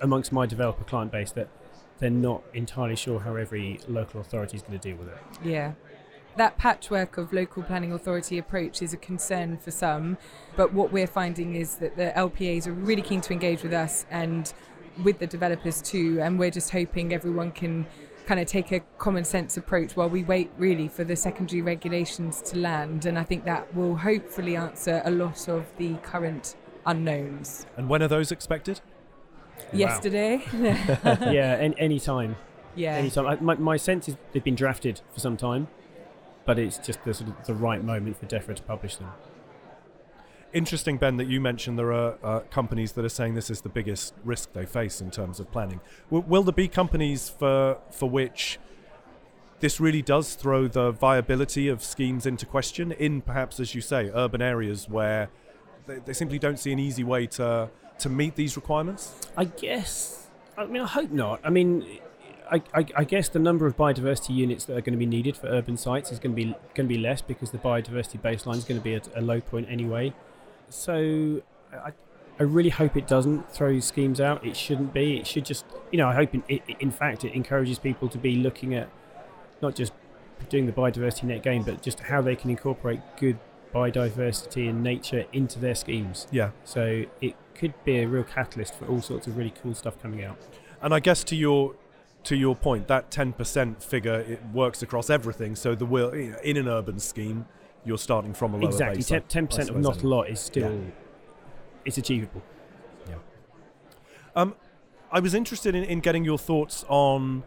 amongst 0.00 0.32
my 0.32 0.44
developer 0.46 0.82
client 0.82 1.12
base 1.12 1.30
that 1.32 1.48
they're 2.00 2.10
not 2.10 2.42
entirely 2.52 2.96
sure 2.96 3.20
how 3.20 3.36
every 3.36 3.78
local 3.86 4.20
authority 4.20 4.56
is 4.56 4.62
going 4.62 4.78
to 4.78 4.88
deal 4.88 4.96
with 4.96 5.08
it. 5.08 5.18
Yeah. 5.44 5.72
That 6.36 6.58
patchwork 6.58 7.16
of 7.16 7.32
local 7.32 7.62
planning 7.62 7.92
authority 7.92 8.38
approach 8.38 8.82
is 8.82 8.92
a 8.92 8.96
concern 8.96 9.56
for 9.56 9.70
some, 9.70 10.18
but 10.56 10.72
what 10.72 10.92
we're 10.92 11.06
finding 11.06 11.54
is 11.54 11.76
that 11.76 11.96
the 11.96 12.12
LPAs 12.16 12.66
are 12.66 12.72
really 12.72 13.02
keen 13.02 13.20
to 13.22 13.32
engage 13.32 13.62
with 13.62 13.72
us 13.72 14.04
and 14.10 14.52
with 15.02 15.18
the 15.18 15.26
developers 15.26 15.80
too, 15.80 16.18
and 16.20 16.38
we're 16.38 16.50
just 16.50 16.70
hoping 16.70 17.12
everyone 17.12 17.52
can 17.52 17.86
kind 18.26 18.40
of 18.40 18.46
take 18.46 18.72
a 18.72 18.80
common 18.98 19.24
sense 19.24 19.56
approach 19.56 19.96
while 19.96 20.08
we 20.08 20.24
wait 20.24 20.50
really 20.56 20.88
for 20.88 21.04
the 21.04 21.14
secondary 21.14 21.62
regulations 21.62 22.40
to 22.42 22.58
land. 22.58 23.06
And 23.06 23.18
I 23.18 23.22
think 23.22 23.44
that 23.44 23.74
will 23.74 23.96
hopefully 23.96 24.56
answer 24.56 25.02
a 25.04 25.10
lot 25.10 25.48
of 25.48 25.66
the 25.76 25.94
current 25.96 26.56
unknowns. 26.86 27.66
And 27.76 27.88
when 27.88 28.02
are 28.02 28.08
those 28.08 28.32
expected? 28.32 28.80
Yesterday. 29.72 30.42
yeah, 30.54 31.56
any, 31.60 31.74
any 31.78 32.00
time. 32.00 32.36
yeah. 32.74 32.94
Any 32.94 33.10
time. 33.10 33.26
I, 33.26 33.36
my, 33.36 33.54
my 33.56 33.76
sense 33.76 34.08
is 34.08 34.16
they've 34.32 34.42
been 34.42 34.54
drafted 34.54 35.00
for 35.12 35.20
some 35.20 35.36
time, 35.36 35.68
but 36.44 36.58
it's 36.58 36.78
just 36.78 37.02
the 37.04 37.14
sort 37.14 37.30
of 37.30 37.46
the 37.46 37.54
right 37.54 37.82
moment 37.82 38.18
for 38.18 38.26
DEFRA 38.26 38.56
to 38.56 38.62
publish 38.62 38.96
them. 38.96 39.12
Interesting, 40.52 40.98
Ben, 40.98 41.16
that 41.16 41.26
you 41.26 41.40
mentioned 41.40 41.76
there 41.76 41.92
are 41.92 42.16
uh, 42.22 42.40
companies 42.50 42.92
that 42.92 43.04
are 43.04 43.08
saying 43.08 43.34
this 43.34 43.50
is 43.50 43.62
the 43.62 43.68
biggest 43.68 44.14
risk 44.22 44.52
they 44.52 44.64
face 44.64 45.00
in 45.00 45.10
terms 45.10 45.40
of 45.40 45.50
planning. 45.50 45.80
W- 46.10 46.24
will 46.28 46.44
there 46.44 46.52
be 46.52 46.68
companies 46.68 47.28
for 47.28 47.78
for 47.90 48.08
which 48.08 48.60
this 49.58 49.80
really 49.80 50.02
does 50.02 50.34
throw 50.34 50.68
the 50.68 50.92
viability 50.92 51.68
of 51.68 51.82
schemes 51.82 52.24
into 52.24 52.46
question 52.46 52.92
in 52.92 53.20
perhaps, 53.20 53.58
as 53.58 53.74
you 53.74 53.80
say, 53.80 54.10
urban 54.14 54.42
areas 54.42 54.88
where 54.88 55.28
they, 55.86 55.98
they 55.98 56.12
simply 56.12 56.38
don't 56.38 56.58
see 56.58 56.70
an 56.72 56.78
easy 56.78 57.02
way 57.02 57.26
to 57.26 57.68
to 57.98 58.08
meet 58.08 58.36
these 58.36 58.54
requirements? 58.54 59.12
I 59.36 59.46
guess. 59.46 60.28
I 60.56 60.66
mean, 60.66 60.82
I 60.82 60.86
hope 60.86 61.10
not. 61.10 61.40
I 61.42 61.50
mean, 61.50 61.84
I, 62.50 62.62
I, 62.74 62.86
I 62.96 63.04
guess 63.04 63.28
the 63.28 63.38
number 63.38 63.66
of 63.66 63.76
biodiversity 63.76 64.34
units 64.34 64.64
that 64.66 64.76
are 64.76 64.80
going 64.80 64.92
to 64.92 64.98
be 64.98 65.06
needed 65.06 65.36
for 65.36 65.46
urban 65.46 65.76
sites 65.76 66.12
is 66.12 66.18
going 66.18 66.34
to 66.34 66.36
be 66.36 66.44
going 66.74 66.88
to 66.88 66.94
be 66.94 66.98
less 66.98 67.22
because 67.22 67.50
the 67.50 67.58
biodiversity 67.58 68.20
baseline 68.20 68.56
is 68.56 68.64
going 68.64 68.80
to 68.80 68.84
be 68.84 68.94
at 68.94 69.08
a 69.16 69.20
low 69.20 69.40
point 69.40 69.66
anyway. 69.70 70.12
So 70.68 71.42
I, 71.72 71.92
I 72.38 72.42
really 72.42 72.70
hope 72.70 72.96
it 72.96 73.06
doesn't 73.06 73.50
throw 73.50 73.78
schemes 73.80 74.20
out. 74.20 74.44
It 74.44 74.56
shouldn't 74.56 74.92
be. 74.92 75.16
It 75.16 75.26
should 75.26 75.44
just, 75.44 75.64
you 75.92 75.98
know, 75.98 76.08
I 76.08 76.14
hope 76.14 76.34
in, 76.34 76.42
in 76.48 76.90
fact 76.90 77.24
it 77.24 77.32
encourages 77.32 77.78
people 77.78 78.08
to 78.08 78.18
be 78.18 78.36
looking 78.36 78.74
at 78.74 78.88
not 79.62 79.74
just 79.74 79.92
doing 80.48 80.66
the 80.66 80.72
biodiversity 80.72 81.24
net 81.24 81.42
gain, 81.42 81.62
but 81.62 81.82
just 81.82 82.00
how 82.00 82.20
they 82.20 82.36
can 82.36 82.50
incorporate 82.50 83.00
good 83.18 83.38
biodiversity 83.72 84.68
and 84.68 84.82
nature 84.82 85.24
into 85.32 85.58
their 85.58 85.74
schemes. 85.74 86.26
Yeah. 86.30 86.50
So 86.64 87.04
it 87.20 87.36
could 87.54 87.72
be 87.84 88.00
a 88.00 88.06
real 88.06 88.24
catalyst 88.24 88.74
for 88.74 88.86
all 88.86 89.00
sorts 89.00 89.26
of 89.26 89.36
really 89.36 89.54
cool 89.62 89.74
stuff 89.74 90.00
coming 90.02 90.24
out. 90.24 90.36
And 90.82 90.92
I 90.92 91.00
guess 91.00 91.24
to 91.24 91.36
your 91.36 91.74
to 92.24 92.36
your 92.36 92.56
point, 92.56 92.88
that 92.88 93.10
ten 93.10 93.32
percent 93.32 93.82
figure 93.82 94.20
it 94.20 94.40
works 94.52 94.82
across 94.82 95.10
everything. 95.10 95.54
So 95.56 95.74
the 95.74 95.86
will 95.86 96.10
in 96.10 96.56
an 96.56 96.68
urban 96.68 96.98
scheme, 96.98 97.46
you're 97.84 97.98
starting 97.98 98.34
from 98.34 98.54
a 98.54 98.56
lower 98.56 98.68
exactly, 98.70 98.98
base. 98.98 99.12
I- 99.12 99.18
ten 99.20 99.46
percent 99.46 99.70
of 99.70 99.76
not 99.76 100.02
a 100.02 100.08
lot 100.08 100.28
is 100.28 100.40
still 100.40 100.72
Yeah. 100.72 100.90
it's 101.84 101.98
achievable. 101.98 102.42
Yeah. 103.08 103.16
Um, 104.34 104.54
I 105.12 105.20
was 105.20 105.34
interested 105.34 105.74
in, 105.74 105.84
in 105.84 106.00
getting 106.00 106.24
your 106.24 106.38
thoughts 106.38 106.84
on 106.88 107.44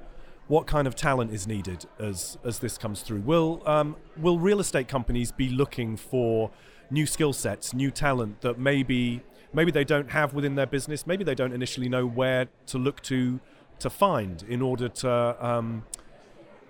what 0.47 0.65
kind 0.65 0.87
of 0.87 0.95
talent 0.95 1.33
is 1.33 1.45
needed 1.47 1.85
as 1.99 2.37
as 2.45 2.59
this 2.59 2.77
comes 2.77 3.01
through. 3.01 3.21
Will 3.21 3.61
um, 3.65 3.95
will 4.15 4.39
real 4.39 4.59
estate 4.59 4.87
companies 4.87 5.31
be 5.31 5.49
looking 5.49 5.97
for 5.97 6.51
new 6.89 7.05
skill 7.05 7.33
sets, 7.33 7.73
new 7.73 7.91
talent 7.91 8.39
that 8.41 8.57
maybe 8.57 9.21
maybe 9.53 9.71
they 9.71 9.83
don't 9.83 10.11
have 10.11 10.33
within 10.33 10.55
their 10.55 10.65
business, 10.67 11.05
maybe 11.07 11.23
they 11.23 11.35
don't 11.35 11.51
initially 11.53 11.89
know 11.89 12.05
where 12.05 12.47
to 12.67 12.77
look 12.77 13.01
to 13.01 13.39
to 13.79 13.89
find 13.89 14.43
in 14.47 14.61
order 14.61 14.89
to 14.89 15.45
um, 15.45 15.85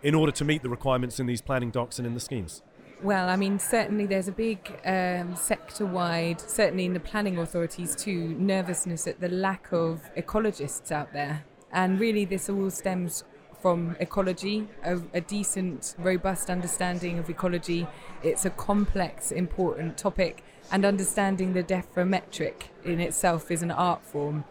in 0.04 0.14
order 0.16 0.32
to 0.32 0.46
meet 0.46 0.62
the 0.62 0.70
requirements 0.70 1.20
in 1.20 1.26
these 1.26 1.42
planning 1.42 1.72
docs 1.72 1.98
and 1.98 2.06
in 2.08 2.14
the 2.14 2.20
schemes. 2.20 2.62
Well, 3.04 3.30
I 3.30 3.36
mean, 3.36 3.60
certainly 3.60 4.08
there's 4.08 4.28
a 4.28 4.32
big 4.32 4.80
um, 4.84 5.36
sector 5.36 5.86
wide, 5.86 6.42
certainly 6.42 6.86
in 6.86 6.94
the 6.94 7.00
planning 7.00 7.38
authorities 7.38 7.96
too, 7.96 8.30
nervousness 8.40 9.06
at 9.06 9.20
the 9.20 9.30
lack 9.30 9.72
of 9.72 10.02
ecologists 10.18 10.92
out 10.92 11.14
there. 11.14 11.46
And 11.72 12.00
really, 12.00 12.26
this 12.26 12.50
all 12.50 12.72
stems 12.72 13.24
from 13.62 13.96
ecology, 14.00 14.68
a, 14.84 15.00
a 15.14 15.22
decent, 15.22 15.96
robust 16.00 16.50
understanding 16.50 17.20
of 17.20 17.30
ecology. 17.30 17.88
It's 18.24 18.46
a 18.46 18.50
complex, 18.50 19.32
important 19.32 19.98
topic, 19.98 20.44
and 20.72 20.84
understanding 20.84 21.54
the 21.54 21.64
DEFRA 21.64 22.08
metric 22.08 22.70
in 22.84 23.00
itself 23.00 23.52
is 23.52 23.62
an 23.62 23.72
art 23.72 24.04
form. 24.04 24.44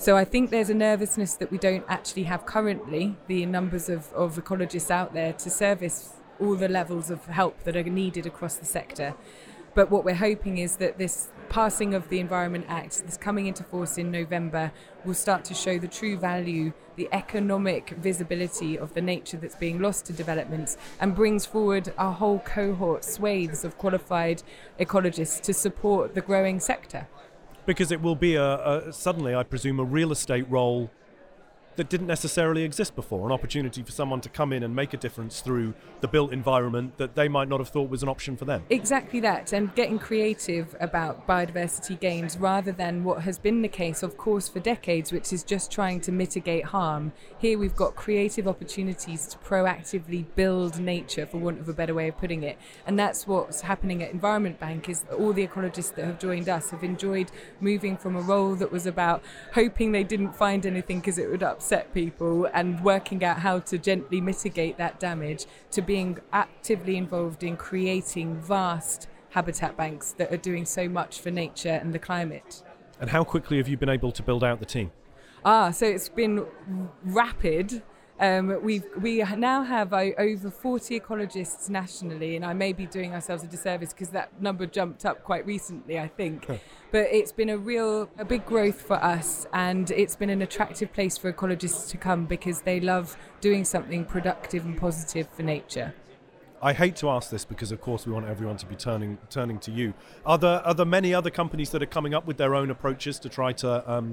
So 0.00 0.16
I 0.16 0.24
think 0.24 0.48
there's 0.48 0.70
a 0.70 0.74
nervousness 0.74 1.34
that 1.34 1.50
we 1.50 1.58
don't 1.58 1.84
actually 1.86 2.22
have 2.22 2.46
currently, 2.46 3.18
the 3.26 3.44
numbers 3.44 3.90
of, 3.90 4.10
of 4.14 4.42
ecologists 4.42 4.90
out 4.90 5.12
there 5.12 5.34
to 5.34 5.50
service 5.50 6.14
all 6.40 6.54
the 6.54 6.70
levels 6.70 7.10
of 7.10 7.26
help 7.26 7.64
that 7.64 7.76
are 7.76 7.82
needed 7.82 8.24
across 8.24 8.56
the 8.56 8.64
sector. 8.64 9.14
But 9.74 9.90
what 9.90 10.06
we're 10.06 10.14
hoping 10.14 10.56
is 10.56 10.76
that 10.76 10.96
this 10.96 11.28
passing 11.50 11.92
of 11.92 12.08
the 12.08 12.18
Environment 12.18 12.64
Act, 12.66 13.04
this 13.04 13.18
coming 13.18 13.46
into 13.46 13.62
force 13.62 13.98
in 13.98 14.10
November, 14.10 14.72
will 15.04 15.12
start 15.12 15.44
to 15.44 15.54
show 15.54 15.78
the 15.78 15.86
true 15.86 16.16
value, 16.16 16.72
the 16.96 17.10
economic 17.12 17.90
visibility 17.90 18.78
of 18.78 18.94
the 18.94 19.02
nature 19.02 19.36
that's 19.36 19.54
being 19.54 19.82
lost 19.82 20.06
to 20.06 20.14
developments, 20.14 20.78
and 20.98 21.14
brings 21.14 21.44
forward 21.44 21.92
a 21.98 22.10
whole 22.10 22.38
cohort, 22.38 23.04
swathes 23.04 23.66
of 23.66 23.76
qualified 23.76 24.42
ecologists 24.78 25.42
to 25.42 25.52
support 25.52 26.14
the 26.14 26.22
growing 26.22 26.58
sector. 26.58 27.06
Because 27.66 27.92
it 27.92 28.00
will 28.00 28.16
be 28.16 28.34
a, 28.34 28.88
a 28.88 28.92
suddenly, 28.92 29.34
I 29.34 29.42
presume, 29.42 29.78
a 29.80 29.84
real 29.84 30.12
estate 30.12 30.48
role 30.50 30.90
that 31.80 31.88
didn't 31.88 32.08
necessarily 32.08 32.62
exist 32.62 32.94
before, 32.94 33.24
an 33.24 33.32
opportunity 33.32 33.82
for 33.82 33.90
someone 33.90 34.20
to 34.20 34.28
come 34.28 34.52
in 34.52 34.62
and 34.62 34.76
make 34.76 34.92
a 34.92 34.98
difference 34.98 35.40
through 35.40 35.72
the 36.02 36.08
built 36.08 36.30
environment 36.30 36.98
that 36.98 37.14
they 37.14 37.26
might 37.26 37.48
not 37.48 37.58
have 37.58 37.70
thought 37.70 37.88
was 37.88 38.02
an 38.02 38.08
option 38.10 38.36
for 38.36 38.44
them. 38.44 38.62
Exactly 38.68 39.18
that, 39.20 39.54
and 39.54 39.74
getting 39.74 39.98
creative 39.98 40.76
about 40.78 41.26
biodiversity 41.26 41.98
gains 41.98 42.36
rather 42.36 42.70
than 42.70 43.02
what 43.02 43.22
has 43.22 43.38
been 43.38 43.62
the 43.62 43.68
case, 43.68 44.02
of 44.02 44.18
course, 44.18 44.46
for 44.46 44.60
decades, 44.60 45.10
which 45.10 45.32
is 45.32 45.42
just 45.42 45.72
trying 45.72 46.02
to 46.02 46.12
mitigate 46.12 46.66
harm. 46.66 47.12
Here 47.38 47.58
we've 47.58 47.74
got 47.74 47.96
creative 47.96 48.46
opportunities 48.46 49.26
to 49.28 49.38
proactively 49.38 50.26
build 50.34 50.78
nature, 50.78 51.24
for 51.24 51.38
want 51.38 51.60
of 51.60 51.68
a 51.70 51.72
better 51.72 51.94
way 51.94 52.08
of 52.08 52.18
putting 52.18 52.42
it. 52.42 52.58
And 52.86 52.98
that's 52.98 53.26
what's 53.26 53.62
happening 53.62 54.02
at 54.02 54.10
Environment 54.10 54.60
Bank 54.60 54.90
is 54.90 55.06
all 55.18 55.32
the 55.32 55.46
ecologists 55.46 55.94
that 55.94 56.04
have 56.04 56.18
joined 56.18 56.50
us 56.50 56.68
have 56.68 56.84
enjoyed 56.84 57.30
moving 57.58 57.96
from 57.96 58.16
a 58.16 58.20
role 58.20 58.54
that 58.56 58.70
was 58.70 58.84
about 58.84 59.22
hoping 59.54 59.92
they 59.92 60.04
didn't 60.04 60.36
find 60.36 60.66
anything 60.66 61.00
because 61.00 61.16
it 61.16 61.30
would 61.30 61.42
upset 61.42 61.69
people 61.92 62.46
and 62.52 62.82
working 62.84 63.24
out 63.24 63.38
how 63.38 63.58
to 63.60 63.78
gently 63.78 64.20
mitigate 64.20 64.76
that 64.78 64.98
damage 65.00 65.46
to 65.70 65.82
being 65.82 66.18
actively 66.32 66.96
involved 66.96 67.42
in 67.42 67.56
creating 67.56 68.36
vast 68.40 69.08
habitat 69.30 69.76
banks 69.76 70.12
that 70.12 70.32
are 70.32 70.36
doing 70.36 70.64
so 70.64 70.88
much 70.88 71.20
for 71.20 71.30
nature 71.30 71.78
and 71.82 71.92
the 71.92 71.98
climate. 71.98 72.62
And 73.00 73.10
how 73.10 73.24
quickly 73.24 73.56
have 73.58 73.68
you 73.68 73.76
been 73.76 73.88
able 73.88 74.12
to 74.12 74.22
build 74.22 74.44
out 74.44 74.60
the 74.60 74.66
team? 74.66 74.90
Ah, 75.44 75.70
so 75.70 75.86
it's 75.86 76.08
been 76.08 76.46
rapid. 77.04 77.82
Um, 78.20 78.62
we 78.62 78.82
we 79.00 79.24
now 79.36 79.62
have 79.62 79.94
uh, 79.94 80.10
over 80.18 80.50
40 80.50 81.00
ecologists 81.00 81.70
nationally, 81.70 82.36
and 82.36 82.44
I 82.44 82.52
may 82.52 82.74
be 82.74 82.84
doing 82.84 83.14
ourselves 83.14 83.42
a 83.42 83.46
disservice 83.46 83.94
because 83.94 84.10
that 84.10 84.42
number 84.42 84.66
jumped 84.66 85.06
up 85.06 85.24
quite 85.24 85.46
recently, 85.46 85.98
I 85.98 86.08
think. 86.08 86.46
But 86.92 87.06
it's 87.10 87.32
been 87.32 87.48
a 87.48 87.56
real, 87.56 88.10
a 88.18 88.24
big 88.26 88.44
growth 88.44 88.82
for 88.82 89.02
us, 89.02 89.46
and 89.54 89.90
it's 89.90 90.16
been 90.16 90.28
an 90.28 90.42
attractive 90.42 90.92
place 90.92 91.16
for 91.16 91.32
ecologists 91.32 91.88
to 91.90 91.96
come 91.96 92.26
because 92.26 92.60
they 92.60 92.78
love 92.78 93.16
doing 93.40 93.64
something 93.64 94.04
productive 94.04 94.66
and 94.66 94.76
positive 94.76 95.26
for 95.30 95.42
nature. 95.42 95.94
I 96.62 96.74
hate 96.74 96.96
to 96.96 97.08
ask 97.08 97.30
this 97.30 97.46
because, 97.46 97.72
of 97.72 97.80
course, 97.80 98.06
we 98.06 98.12
want 98.12 98.26
everyone 98.26 98.58
to 98.58 98.66
be 98.66 98.76
turning 98.76 99.16
turning 99.30 99.58
to 99.60 99.70
you. 99.70 99.94
Are 100.26 100.36
there 100.36 100.60
are 100.66 100.74
there 100.74 100.84
many 100.84 101.14
other 101.14 101.30
companies 101.30 101.70
that 101.70 101.82
are 101.82 101.86
coming 101.86 102.12
up 102.12 102.26
with 102.26 102.36
their 102.36 102.54
own 102.54 102.70
approaches 102.70 103.18
to 103.20 103.30
try 103.30 103.54
to 103.54 103.90
um, 103.90 104.12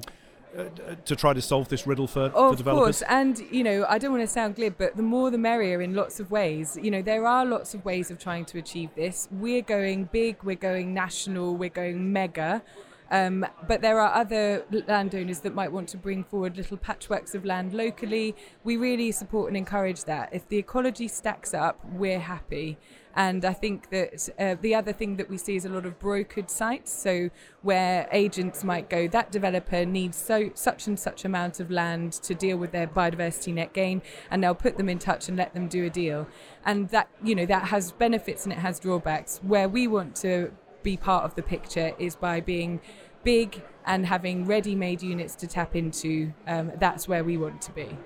uh, 0.57 0.95
to 1.05 1.15
try 1.15 1.33
to 1.33 1.41
solve 1.41 1.69
this 1.69 1.85
riddle 1.85 2.07
for, 2.07 2.29
for 2.29 2.37
Of 2.37 2.57
developers? 2.57 2.99
course, 2.99 3.01
and 3.09 3.39
you 3.51 3.63
know, 3.63 3.85
I 3.87 3.97
don't 3.97 4.11
want 4.11 4.23
to 4.23 4.27
sound 4.27 4.55
glib, 4.55 4.75
but 4.77 4.97
the 4.97 5.03
more 5.03 5.29
the 5.31 5.37
merrier 5.37 5.81
in 5.81 5.93
lots 5.93 6.19
of 6.19 6.31
ways. 6.31 6.77
You 6.81 6.91
know, 6.91 7.01
there 7.01 7.25
are 7.25 7.45
lots 7.45 7.73
of 7.73 7.85
ways 7.85 8.09
of 8.11 8.17
trying 8.19 8.45
to 8.45 8.57
achieve 8.57 8.89
this. 8.95 9.27
We're 9.31 9.61
going 9.61 10.05
big, 10.05 10.43
we're 10.43 10.55
going 10.55 10.93
national, 10.93 11.55
we're 11.55 11.69
going 11.69 12.11
mega. 12.11 12.63
Um, 13.09 13.45
but 13.67 13.81
there 13.81 14.01
are 14.01 14.13
other 14.13 14.65
landowners 14.87 15.39
that 15.39 15.55
might 15.55 15.71
want 15.71 15.87
to 15.89 15.97
bring 15.97 16.25
forward 16.25 16.57
little 16.57 16.75
patchworks 16.77 17.33
of 17.35 17.45
land 17.45 17.73
locally. 17.73 18.35
We 18.65 18.75
really 18.75 19.13
support 19.13 19.47
and 19.47 19.55
encourage 19.55 20.03
that. 20.03 20.29
If 20.33 20.49
the 20.49 20.57
ecology 20.57 21.07
stacks 21.07 21.53
up, 21.53 21.79
we're 21.93 22.19
happy. 22.19 22.77
And 23.17 23.43
I 23.43 23.53
think 23.53 23.89
that 23.89 24.29
uh, 24.37 24.55
the 24.61 24.75
other 24.75 24.93
thing 24.93 25.17
that 25.17 25.27
we 25.27 25.37
see 25.39 25.55
is 25.55 25.65
a 25.65 25.69
lot 25.69 25.87
of 25.87 25.97
brokered 25.97 26.51
sites. 26.51 26.93
So 26.93 27.31
where 27.63 28.07
agents 28.11 28.63
might 28.63 28.91
go, 28.91 29.07
that 29.07 29.31
developer 29.31 29.85
needs 29.85 30.15
so 30.15 30.51
such 30.53 30.85
and 30.85 30.99
such 30.99 31.25
amount 31.25 31.59
of 31.59 31.71
land 31.71 32.13
to 32.13 32.35
deal 32.35 32.57
with 32.57 32.71
their 32.71 32.85
biodiversity 32.85 33.55
net 33.55 33.73
gain, 33.73 34.03
and 34.29 34.43
they'll 34.43 34.53
put 34.53 34.77
them 34.77 34.87
in 34.87 34.99
touch 34.99 35.27
and 35.27 35.35
let 35.35 35.55
them 35.55 35.67
do 35.67 35.83
a 35.85 35.89
deal. 35.89 36.27
And 36.63 36.89
that 36.89 37.09
you 37.23 37.33
know 37.33 37.47
that 37.47 37.63
has 37.69 37.91
benefits 37.91 38.43
and 38.43 38.53
it 38.53 38.59
has 38.59 38.79
drawbacks. 38.79 39.39
Where 39.39 39.67
we 39.67 39.87
want 39.87 40.15
to 40.17 40.51
be 40.83 40.95
part 40.95 41.25
of 41.25 41.33
the 41.33 41.41
picture 41.41 41.93
is 41.97 42.15
by 42.15 42.39
being 42.39 42.79
big 43.23 43.63
and 43.83 44.05
having 44.05 44.45
ready-made 44.45 45.01
units 45.01 45.33
to 45.37 45.47
tap 45.47 45.75
into. 45.75 46.33
Um, 46.45 46.71
that's 46.79 47.07
where 47.07 47.23
we 47.23 47.35
want 47.35 47.63
to 47.63 47.71
be. 47.71 47.97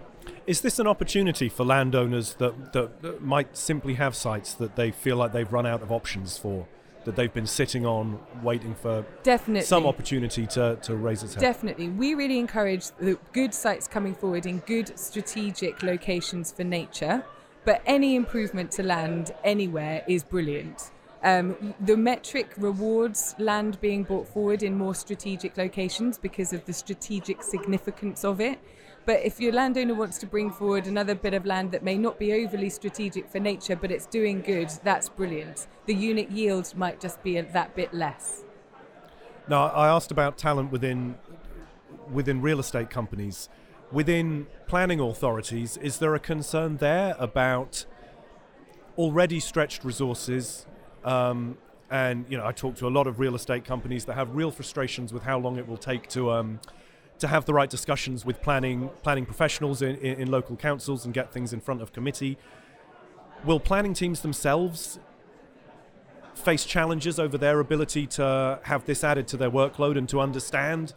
Is 0.48 0.62
this 0.62 0.80
an 0.80 0.88
opportunity 0.88 1.50
for 1.50 1.64
landowners 1.64 2.36
that, 2.36 2.74
that, 2.74 3.02
that, 3.02 3.22
might 3.22 3.56
simply 3.56 3.96
have 3.96 4.16
sites 4.16 4.54
that 4.56 4.76
they 4.76 4.92
feel 4.92 5.16
like 5.16 5.34
they've 5.34 5.52
run 5.52 5.66
out 5.66 5.82
of 5.82 5.92
options 5.92 6.38
for, 6.38 6.68
that 7.06 7.16
they've 7.16 7.34
been 7.34 7.48
sitting 7.48 7.86
on 7.86 8.20
waiting 8.44 8.76
for 8.76 9.06
Definitely. 9.24 9.66
some 9.66 9.86
opportunity 9.86 10.46
to, 10.48 10.78
to 10.82 10.96
raise 10.96 11.24
its 11.24 11.36
head? 11.36 11.42
Definitely. 11.42 11.90
We 11.90 12.16
really 12.16 12.40
encourage 12.40 12.88
the 13.00 13.18
good 13.34 13.54
sites 13.54 13.88
coming 13.88 14.16
forward 14.16 14.46
in 14.46 14.60
good 14.60 14.98
strategic 14.98 15.84
locations 15.84 16.52
for 16.52 16.64
nature, 16.64 17.24
but 17.64 17.82
any 17.86 18.16
improvement 18.16 18.72
to 18.72 18.84
land 18.84 19.32
anywhere 19.44 20.04
is 20.08 20.24
brilliant. 20.24 20.92
Um, 21.24 21.76
the 21.80 21.96
metric 21.96 22.52
rewards 22.58 23.36
land 23.38 23.80
being 23.80 24.04
brought 24.04 24.28
forward 24.28 24.64
in 24.64 24.76
more 24.76 24.96
strategic 24.96 25.56
locations 25.56 26.18
because 26.18 26.52
of 26.52 26.66
the 26.66 26.74
strategic 26.74 27.44
significance 27.44 28.26
of 28.26 28.42
it. 28.42 28.60
But 29.06 29.22
if 29.26 29.40
your 29.40 29.52
landowner 29.52 29.96
wants 29.96 30.18
to 30.20 30.26
bring 30.28 30.52
forward 30.52 30.86
another 30.86 31.16
bit 31.16 31.34
of 31.34 31.46
land 31.46 31.72
that 31.72 31.84
may 31.84 31.98
not 31.98 32.20
be 32.20 32.34
overly 32.34 32.70
strategic 32.70 33.30
for 33.30 33.40
nature, 33.40 33.76
but 33.76 33.92
it's 33.92 34.06
doing 34.06 34.42
good, 34.42 34.70
that's 34.84 35.10
brilliant. 35.10 35.68
The 35.88 35.96
unit 35.96 36.30
yield 36.30 36.74
might 36.76 37.00
just 37.00 37.24
be 37.24 37.40
that 37.42 37.76
bit 37.76 37.94
less. 37.94 38.44
Now, 39.48 39.68
I 39.68 39.88
asked 39.88 40.12
about 40.12 40.38
talent 40.38 40.72
within 40.72 41.16
within 42.12 42.42
real 42.42 42.60
estate 42.60 42.90
companies, 42.90 43.50
within 43.92 44.48
planning 44.68 45.00
authorities. 45.00 45.78
Is 45.78 46.00
there 46.00 46.14
a 46.14 46.20
concern 46.20 46.78
there 46.78 47.16
about 47.18 47.86
already 48.98 49.40
stretched 49.40 49.84
resources? 49.84 50.66
Um, 51.04 51.58
and 51.90 52.26
you 52.30 52.38
know, 52.38 52.46
I 52.46 52.52
talk 52.52 52.76
to 52.78 52.88
a 52.88 52.90
lot 52.90 53.08
of 53.08 53.20
real 53.20 53.36
estate 53.36 53.66
companies 53.66 54.06
that 54.06 54.14
have 54.14 54.36
real 54.36 54.52
frustrations 54.52 55.12
with 55.12 55.24
how 55.24 55.40
long 55.40 55.58
it 55.58 55.68
will 55.68 55.78
take 55.78 56.08
to 56.10 56.32
um, 56.32 56.60
to 57.22 57.28
have 57.28 57.46
the 57.46 57.54
right 57.54 57.70
discussions 57.70 58.26
with 58.26 58.42
planning 58.42 58.90
planning 59.04 59.26
professionals 59.26 59.82
in, 59.82 59.96
in, 59.98 60.22
in 60.22 60.32
local 60.32 60.56
councils 60.56 61.06
and 61.06 61.14
get 61.14 61.32
things 61.32 61.54
in 61.54 61.62
front 61.62 61.82
of 61.82 61.94
committee. 61.94 62.38
Will 63.46 63.60
planning 63.60 63.94
teams 63.94 64.22
themselves 64.22 65.00
face 66.36 66.66
challenges 66.66 67.20
over 67.20 67.38
their 67.38 67.60
ability 67.60 68.08
to 68.08 68.60
have 68.64 68.86
this 68.86 69.04
added 69.04 69.28
to 69.30 69.38
their 69.38 69.52
workload 69.52 69.98
and 69.98 70.10
to 70.10 70.20
understand? 70.20 70.94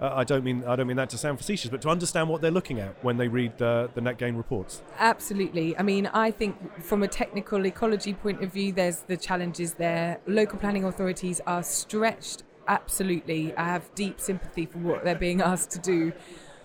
Uh, 0.00 0.10
I 0.14 0.24
don't 0.24 0.44
mean 0.44 0.62
I 0.64 0.76
don't 0.76 0.86
mean 0.86 0.96
that 0.98 1.10
to 1.10 1.18
sound 1.18 1.38
facetious, 1.38 1.70
but 1.70 1.80
to 1.82 1.88
understand 1.88 2.28
what 2.28 2.42
they're 2.42 2.50
looking 2.50 2.80
at 2.80 3.02
when 3.02 3.16
they 3.16 3.28
read 3.28 3.56
the, 3.56 3.90
the 3.94 4.00
net 4.00 4.18
gain 4.18 4.36
reports. 4.36 4.82
Absolutely. 4.98 5.76
I 5.78 5.82
mean, 5.82 6.06
I 6.08 6.30
think 6.30 6.82
from 6.82 7.02
a 7.02 7.08
technical 7.08 7.64
ecology 7.66 8.12
point 8.12 8.42
of 8.42 8.52
view, 8.52 8.72
there's 8.72 9.00
the 9.00 9.16
challenges 9.16 9.74
there. 9.74 10.20
Local 10.26 10.58
planning 10.58 10.84
authorities 10.84 11.40
are 11.46 11.62
stretched 11.62 12.42
absolutely. 12.68 13.54
I 13.56 13.64
have 13.64 13.94
deep 13.94 14.20
sympathy 14.20 14.66
for 14.66 14.78
what 14.78 15.04
they're 15.04 15.14
being 15.14 15.40
asked 15.52 15.70
to 15.72 15.78
do. 15.78 16.12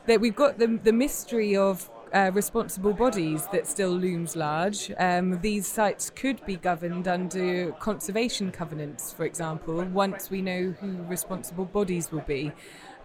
That 0.08 0.20
we've 0.20 0.36
got 0.36 0.58
the, 0.58 0.80
the 0.84 0.94
mystery 0.94 1.56
of 1.56 1.90
uh, 2.14 2.32
responsible 2.34 2.94
bodies 2.94 3.48
that 3.52 3.68
still 3.68 3.92
looms 3.92 4.36
large. 4.36 4.92
Um, 4.98 5.40
these 5.42 5.68
sites 5.68 6.10
could 6.10 6.46
be 6.46 6.56
governed 6.58 7.08
under 7.08 7.72
conservation 7.74 8.52
covenants, 8.52 9.14
for 9.14 9.26
example, 9.26 9.84
once 9.86 10.30
we 10.30 10.42
know 10.42 10.74
who 10.80 11.04
responsible 11.04 11.66
bodies 11.66 12.12
will 12.12 12.22
be. 12.22 12.52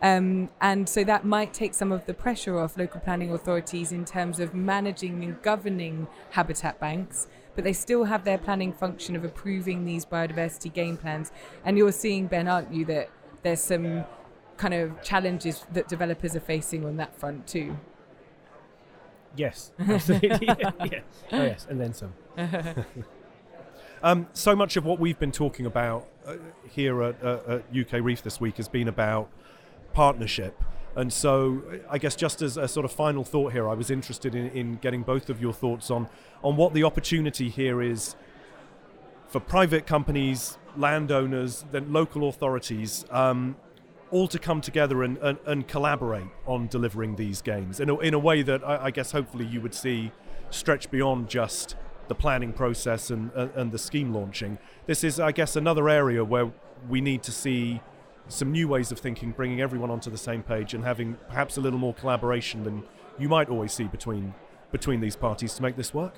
Um, 0.02 0.50
and 0.60 0.88
so 0.88 1.04
that 1.04 1.24
might 1.24 1.54
take 1.54 1.72
some 1.72 1.92
of 1.92 2.04
the 2.06 2.14
pressure 2.14 2.58
off 2.58 2.76
local 2.76 3.00
planning 3.00 3.32
authorities 3.32 3.92
in 3.92 4.04
terms 4.04 4.40
of 4.40 4.54
managing 4.54 5.24
and 5.24 5.40
governing 5.42 6.06
habitat 6.30 6.78
banks 6.78 7.28
but 7.56 7.64
they 7.64 7.72
still 7.72 8.04
have 8.04 8.24
their 8.24 8.38
planning 8.38 8.72
function 8.72 9.16
of 9.16 9.24
approving 9.24 9.84
these 9.84 10.04
biodiversity 10.04 10.72
gain 10.72 10.96
plans. 10.96 11.32
And 11.64 11.76
you're 11.76 11.90
seeing, 11.90 12.28
Ben, 12.28 12.46
aren't 12.46 12.72
you, 12.72 12.84
that 12.84 13.10
there's 13.42 13.60
some 13.60 14.04
kind 14.56 14.74
of 14.74 15.02
challenges 15.02 15.64
that 15.72 15.88
developers 15.88 16.36
are 16.36 16.40
facing 16.40 16.84
on 16.84 16.98
that 16.98 17.18
front 17.18 17.46
too? 17.46 17.76
Yes, 19.34 19.72
absolutely. 19.78 20.46
yeah, 20.46 20.70
yeah. 20.84 21.00
Oh, 21.32 21.42
yes, 21.42 21.66
and 21.68 21.80
then 21.80 21.92
some. 21.92 22.14
um, 24.02 24.28
so 24.32 24.54
much 24.54 24.76
of 24.76 24.84
what 24.84 25.00
we've 25.00 25.18
been 25.18 25.32
talking 25.32 25.66
about 25.66 26.06
uh, 26.26 26.36
here 26.70 27.02
at, 27.02 27.22
uh, 27.22 27.40
at 27.48 27.72
UKREiiF 27.72 28.22
this 28.22 28.40
week 28.40 28.56
has 28.58 28.68
been 28.68 28.88
about 28.88 29.30
partnership. 29.92 30.62
And 30.96 31.12
so, 31.12 31.62
I 31.90 31.98
guess 31.98 32.16
just 32.16 32.40
as 32.40 32.56
a 32.56 32.66
sort 32.66 32.84
of 32.86 32.90
final 32.90 33.22
thought 33.22 33.52
here, 33.52 33.68
I 33.68 33.74
was 33.74 33.90
interested 33.90 34.34
in, 34.34 34.48
in 34.50 34.76
getting 34.76 35.02
both 35.02 35.28
of 35.28 35.40
your 35.40 35.52
thoughts 35.52 35.90
on 35.90 36.08
on 36.42 36.56
what 36.56 36.72
the 36.72 36.84
opportunity 36.84 37.48
here 37.48 37.82
is 37.82 38.16
for 39.28 39.40
private 39.40 39.86
companies, 39.86 40.58
landowners, 40.76 41.64
then 41.72 41.92
local 41.92 42.28
authorities, 42.28 43.04
um, 43.10 43.56
all 44.10 44.28
to 44.28 44.38
come 44.38 44.60
together 44.60 45.02
and, 45.02 45.18
and, 45.18 45.38
and, 45.46 45.68
collaborate 45.68 46.28
on 46.46 46.68
delivering 46.68 47.16
these 47.16 47.42
games 47.42 47.80
in 47.80 47.90
a, 47.90 47.98
in 47.98 48.14
a 48.14 48.18
way 48.18 48.42
that 48.42 48.62
I, 48.64 48.84
I, 48.84 48.90
guess 48.92 49.10
hopefully 49.10 49.44
you 49.44 49.60
would 49.60 49.74
see 49.74 50.12
stretch 50.50 50.90
beyond 50.92 51.28
just 51.28 51.74
the 52.06 52.14
planning 52.14 52.52
process 52.52 53.10
and, 53.10 53.32
and, 53.32 53.50
and 53.56 53.72
the 53.72 53.78
scheme 53.78 54.14
launching. 54.14 54.58
This 54.86 55.02
is, 55.02 55.18
I 55.18 55.32
guess, 55.32 55.56
another 55.56 55.88
area 55.88 56.24
where 56.24 56.52
we 56.88 57.00
need 57.00 57.24
to 57.24 57.32
see 57.32 57.80
some 58.28 58.52
new 58.52 58.68
ways 58.68 58.90
of 58.92 58.98
thinking, 58.98 59.30
bringing 59.32 59.60
everyone 59.60 59.90
onto 59.90 60.10
the 60.10 60.18
same 60.18 60.42
page, 60.42 60.74
and 60.74 60.84
having 60.84 61.16
perhaps 61.28 61.56
a 61.56 61.60
little 61.60 61.78
more 61.78 61.94
collaboration 61.94 62.64
than 62.64 62.82
you 63.18 63.28
might 63.28 63.48
always 63.48 63.72
see 63.72 63.84
between 63.84 64.34
between 64.72 65.00
these 65.00 65.16
parties 65.16 65.54
to 65.54 65.62
make 65.62 65.76
this 65.76 65.94
work. 65.94 66.14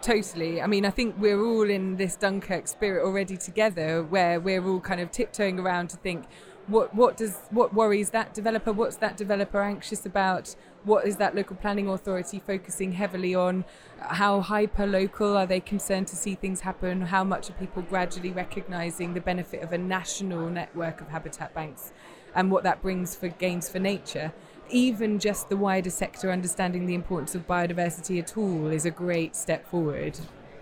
Totally. 0.00 0.60
I 0.62 0.66
mean, 0.66 0.84
I 0.84 0.90
think 0.90 1.16
we're 1.18 1.44
all 1.44 1.68
in 1.68 1.96
this 1.96 2.16
Dunkirk 2.16 2.68
spirit 2.68 3.04
already 3.04 3.36
together, 3.36 4.02
where 4.02 4.40
we're 4.40 4.64
all 4.64 4.80
kind 4.80 5.00
of 5.00 5.10
tiptoeing 5.10 5.58
around 5.58 5.88
to 5.90 5.96
think, 5.96 6.24
what 6.68 6.94
what 6.94 7.16
does 7.16 7.38
what 7.50 7.74
worries 7.74 8.10
that 8.10 8.34
developer? 8.34 8.72
What's 8.72 8.96
that 8.96 9.16
developer 9.16 9.60
anxious 9.60 10.04
about? 10.04 10.54
What 10.84 11.06
is 11.06 11.16
that 11.16 11.34
local 11.34 11.56
planning 11.56 11.88
authority 11.88 12.38
focusing 12.38 12.92
heavily 12.92 13.34
on? 13.34 13.64
How 13.98 14.40
hyper 14.40 14.86
local 14.86 15.36
are 15.36 15.46
they 15.46 15.60
concerned 15.60 16.06
to 16.08 16.16
see 16.16 16.34
things 16.34 16.60
happen? 16.60 17.02
How 17.02 17.24
much 17.24 17.50
are 17.50 17.54
people 17.54 17.82
gradually 17.82 18.30
recognizing 18.30 19.14
the 19.14 19.20
benefit 19.20 19.62
of 19.62 19.72
a 19.72 19.78
national 19.78 20.48
network 20.50 21.00
of 21.00 21.08
habitat 21.08 21.54
banks 21.54 21.92
and 22.34 22.50
what 22.50 22.62
that 22.64 22.82
brings 22.82 23.16
for 23.16 23.28
gains 23.28 23.68
for 23.68 23.78
nature? 23.78 24.32
Even 24.70 25.18
just 25.18 25.48
the 25.48 25.56
wider 25.56 25.90
sector 25.90 26.30
understanding 26.30 26.84
the 26.84 26.94
importance 26.94 27.34
of 27.34 27.46
biodiversity 27.46 28.18
at 28.18 28.36
all 28.36 28.66
is 28.66 28.84
a 28.84 28.90
great 28.90 29.34
step 29.34 29.66
forward. 29.66 30.18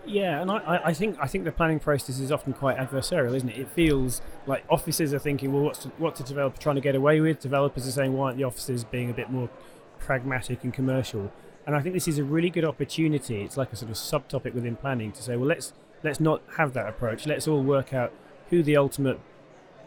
Yeah, 0.07 0.41
and 0.41 0.51
I, 0.51 0.81
I 0.85 0.95
think 0.95 1.17
I 1.21 1.27
think 1.27 1.45
the 1.45 1.53
planning 1.53 1.81
process 1.81 2.21
is 2.21 2.31
often 2.31 2.53
quite 2.53 2.77
adversarial, 2.77 3.35
isn't 3.35 3.49
it? 3.49 3.59
It 3.59 3.69
feels 3.71 4.23
like 4.47 4.65
officers 4.71 5.13
are 5.13 5.19
thinking, 5.19 5.53
well, 5.53 5.63
what's 5.63 5.85
what's 5.99 6.21
the 6.21 6.27
developer 6.27 6.59
trying 6.61 6.77
to 6.77 6.81
get 6.81 6.95
away 6.95 7.21
with? 7.21 7.41
Developers 7.41 7.89
are 7.89 7.93
saying, 7.93 8.13
why 8.13 8.27
aren't 8.27 8.39
the 8.39 8.45
officers 8.45 8.85
being 8.85 9.11
a 9.11 9.15
bit 9.15 9.31
more 9.31 9.51
pragmatic 9.99 10.63
and 10.63 10.73
commercial? 10.73 11.33
And 11.67 11.75
I 11.75 11.81
think 11.81 11.95
this 11.95 12.07
is 12.07 12.19
a 12.19 12.25
really 12.25 12.51
good 12.51 12.65
opportunity. 12.65 13.43
It's 13.43 13.57
like 13.57 13.73
a 13.73 13.77
sort 13.77 13.91
of 13.91 13.97
subtopic 13.97 14.55
within 14.55 14.77
planning 14.77 15.11
to 15.13 15.23
say, 15.23 15.35
well, 15.37 15.49
let's 15.49 15.73
let's 16.05 16.21
not 16.21 16.41
have 16.57 16.73
that 16.75 16.89
approach. 16.89 17.27
Let's 17.27 17.49
all 17.49 17.63
work 17.63 17.93
out 17.93 18.13
who 18.51 18.63
the 18.63 18.77
ultimate 18.77 19.19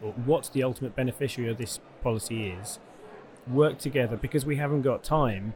or 0.01 0.13
the 0.53 0.63
ultimate 0.63 0.95
beneficiary 0.95 1.49
of 1.49 1.58
this 1.58 1.79
policy 2.01 2.47
is. 2.47 2.79
Work 3.47 3.79
together 3.79 4.17
because 4.17 4.45
we 4.45 4.58
haven't 4.58 4.82
got 4.82 5.03
time 5.03 5.53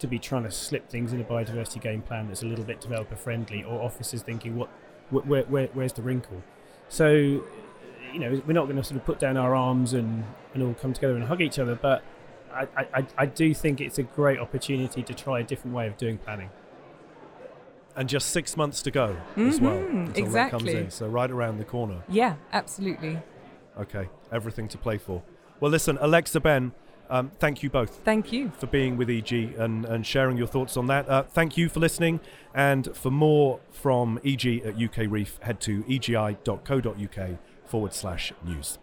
to 0.00 0.06
be 0.06 0.18
trying 0.18 0.44
to 0.44 0.50
slip 0.50 0.88
things 0.88 1.12
in 1.12 1.20
a 1.20 1.24
biodiversity 1.24 1.80
gain 1.80 2.02
plan 2.02 2.28
that's 2.28 2.42
a 2.42 2.46
little 2.46 2.64
bit 2.64 2.80
developer 2.80 3.16
friendly, 3.16 3.62
or 3.62 3.82
officers 3.82 4.22
thinking, 4.22 4.56
what, 4.56 4.68
where, 5.10 5.44
where, 5.44 5.66
where's 5.72 5.92
the 5.92 6.02
wrinkle? 6.02 6.42
So, 6.88 7.08
you 7.08 8.18
know, 8.18 8.40
we're 8.46 8.52
not 8.52 8.64
going 8.64 8.76
to 8.76 8.84
sort 8.84 9.00
of 9.00 9.04
put 9.04 9.18
down 9.18 9.36
our 9.36 9.54
arms 9.54 9.92
and, 9.92 10.24
and 10.54 10.62
all 10.62 10.74
come 10.74 10.92
together 10.92 11.14
and 11.14 11.24
hug 11.24 11.40
each 11.40 11.58
other, 11.58 11.74
but 11.74 12.02
I, 12.52 12.66
I, 12.94 13.06
I 13.18 13.26
do 13.26 13.52
think 13.52 13.80
it's 13.80 13.98
a 13.98 14.02
great 14.02 14.38
opportunity 14.38 15.02
to 15.02 15.14
try 15.14 15.40
a 15.40 15.44
different 15.44 15.76
way 15.76 15.86
of 15.86 15.96
doing 15.96 16.18
planning. 16.18 16.50
And 17.94 18.08
just 18.08 18.30
six 18.30 18.56
months 18.56 18.82
to 18.82 18.90
go 18.90 19.16
mm-hmm, 19.30 19.48
as 19.48 19.60
well 19.60 19.78
until 19.78 20.24
exactly. 20.24 20.30
that 20.32 20.50
comes 20.50 20.68
in. 20.68 20.90
So 20.90 21.08
right 21.08 21.30
around 21.30 21.58
the 21.58 21.64
corner. 21.64 22.02
Yeah, 22.08 22.36
absolutely. 22.52 23.18
Okay, 23.78 24.08
everything 24.30 24.68
to 24.68 24.78
play 24.78 24.98
for. 24.98 25.22
Well, 25.60 25.70
listen, 25.70 25.96
Alexa, 26.00 26.40
Ben, 26.40 26.72
um, 27.08 27.30
thank 27.38 27.62
you 27.62 27.70
both. 27.70 28.00
Thank 28.04 28.32
you. 28.32 28.50
For 28.58 28.66
being 28.66 28.96
with 28.96 29.10
EG 29.10 29.32
and, 29.32 29.84
and 29.84 30.06
sharing 30.06 30.36
your 30.36 30.46
thoughts 30.46 30.76
on 30.76 30.86
that. 30.88 31.08
Uh, 31.08 31.22
thank 31.22 31.56
you 31.56 31.68
for 31.68 31.80
listening. 31.80 32.20
And 32.54 32.94
for 32.96 33.10
more 33.10 33.60
from 33.70 34.18
EG 34.24 34.62
at 34.64 34.76
UKREiiF, 34.76 35.42
head 35.42 35.60
to 35.62 35.82
egi.co.uk 35.84 37.38
forward 37.66 37.94
slash 37.94 38.32
news. 38.44 38.78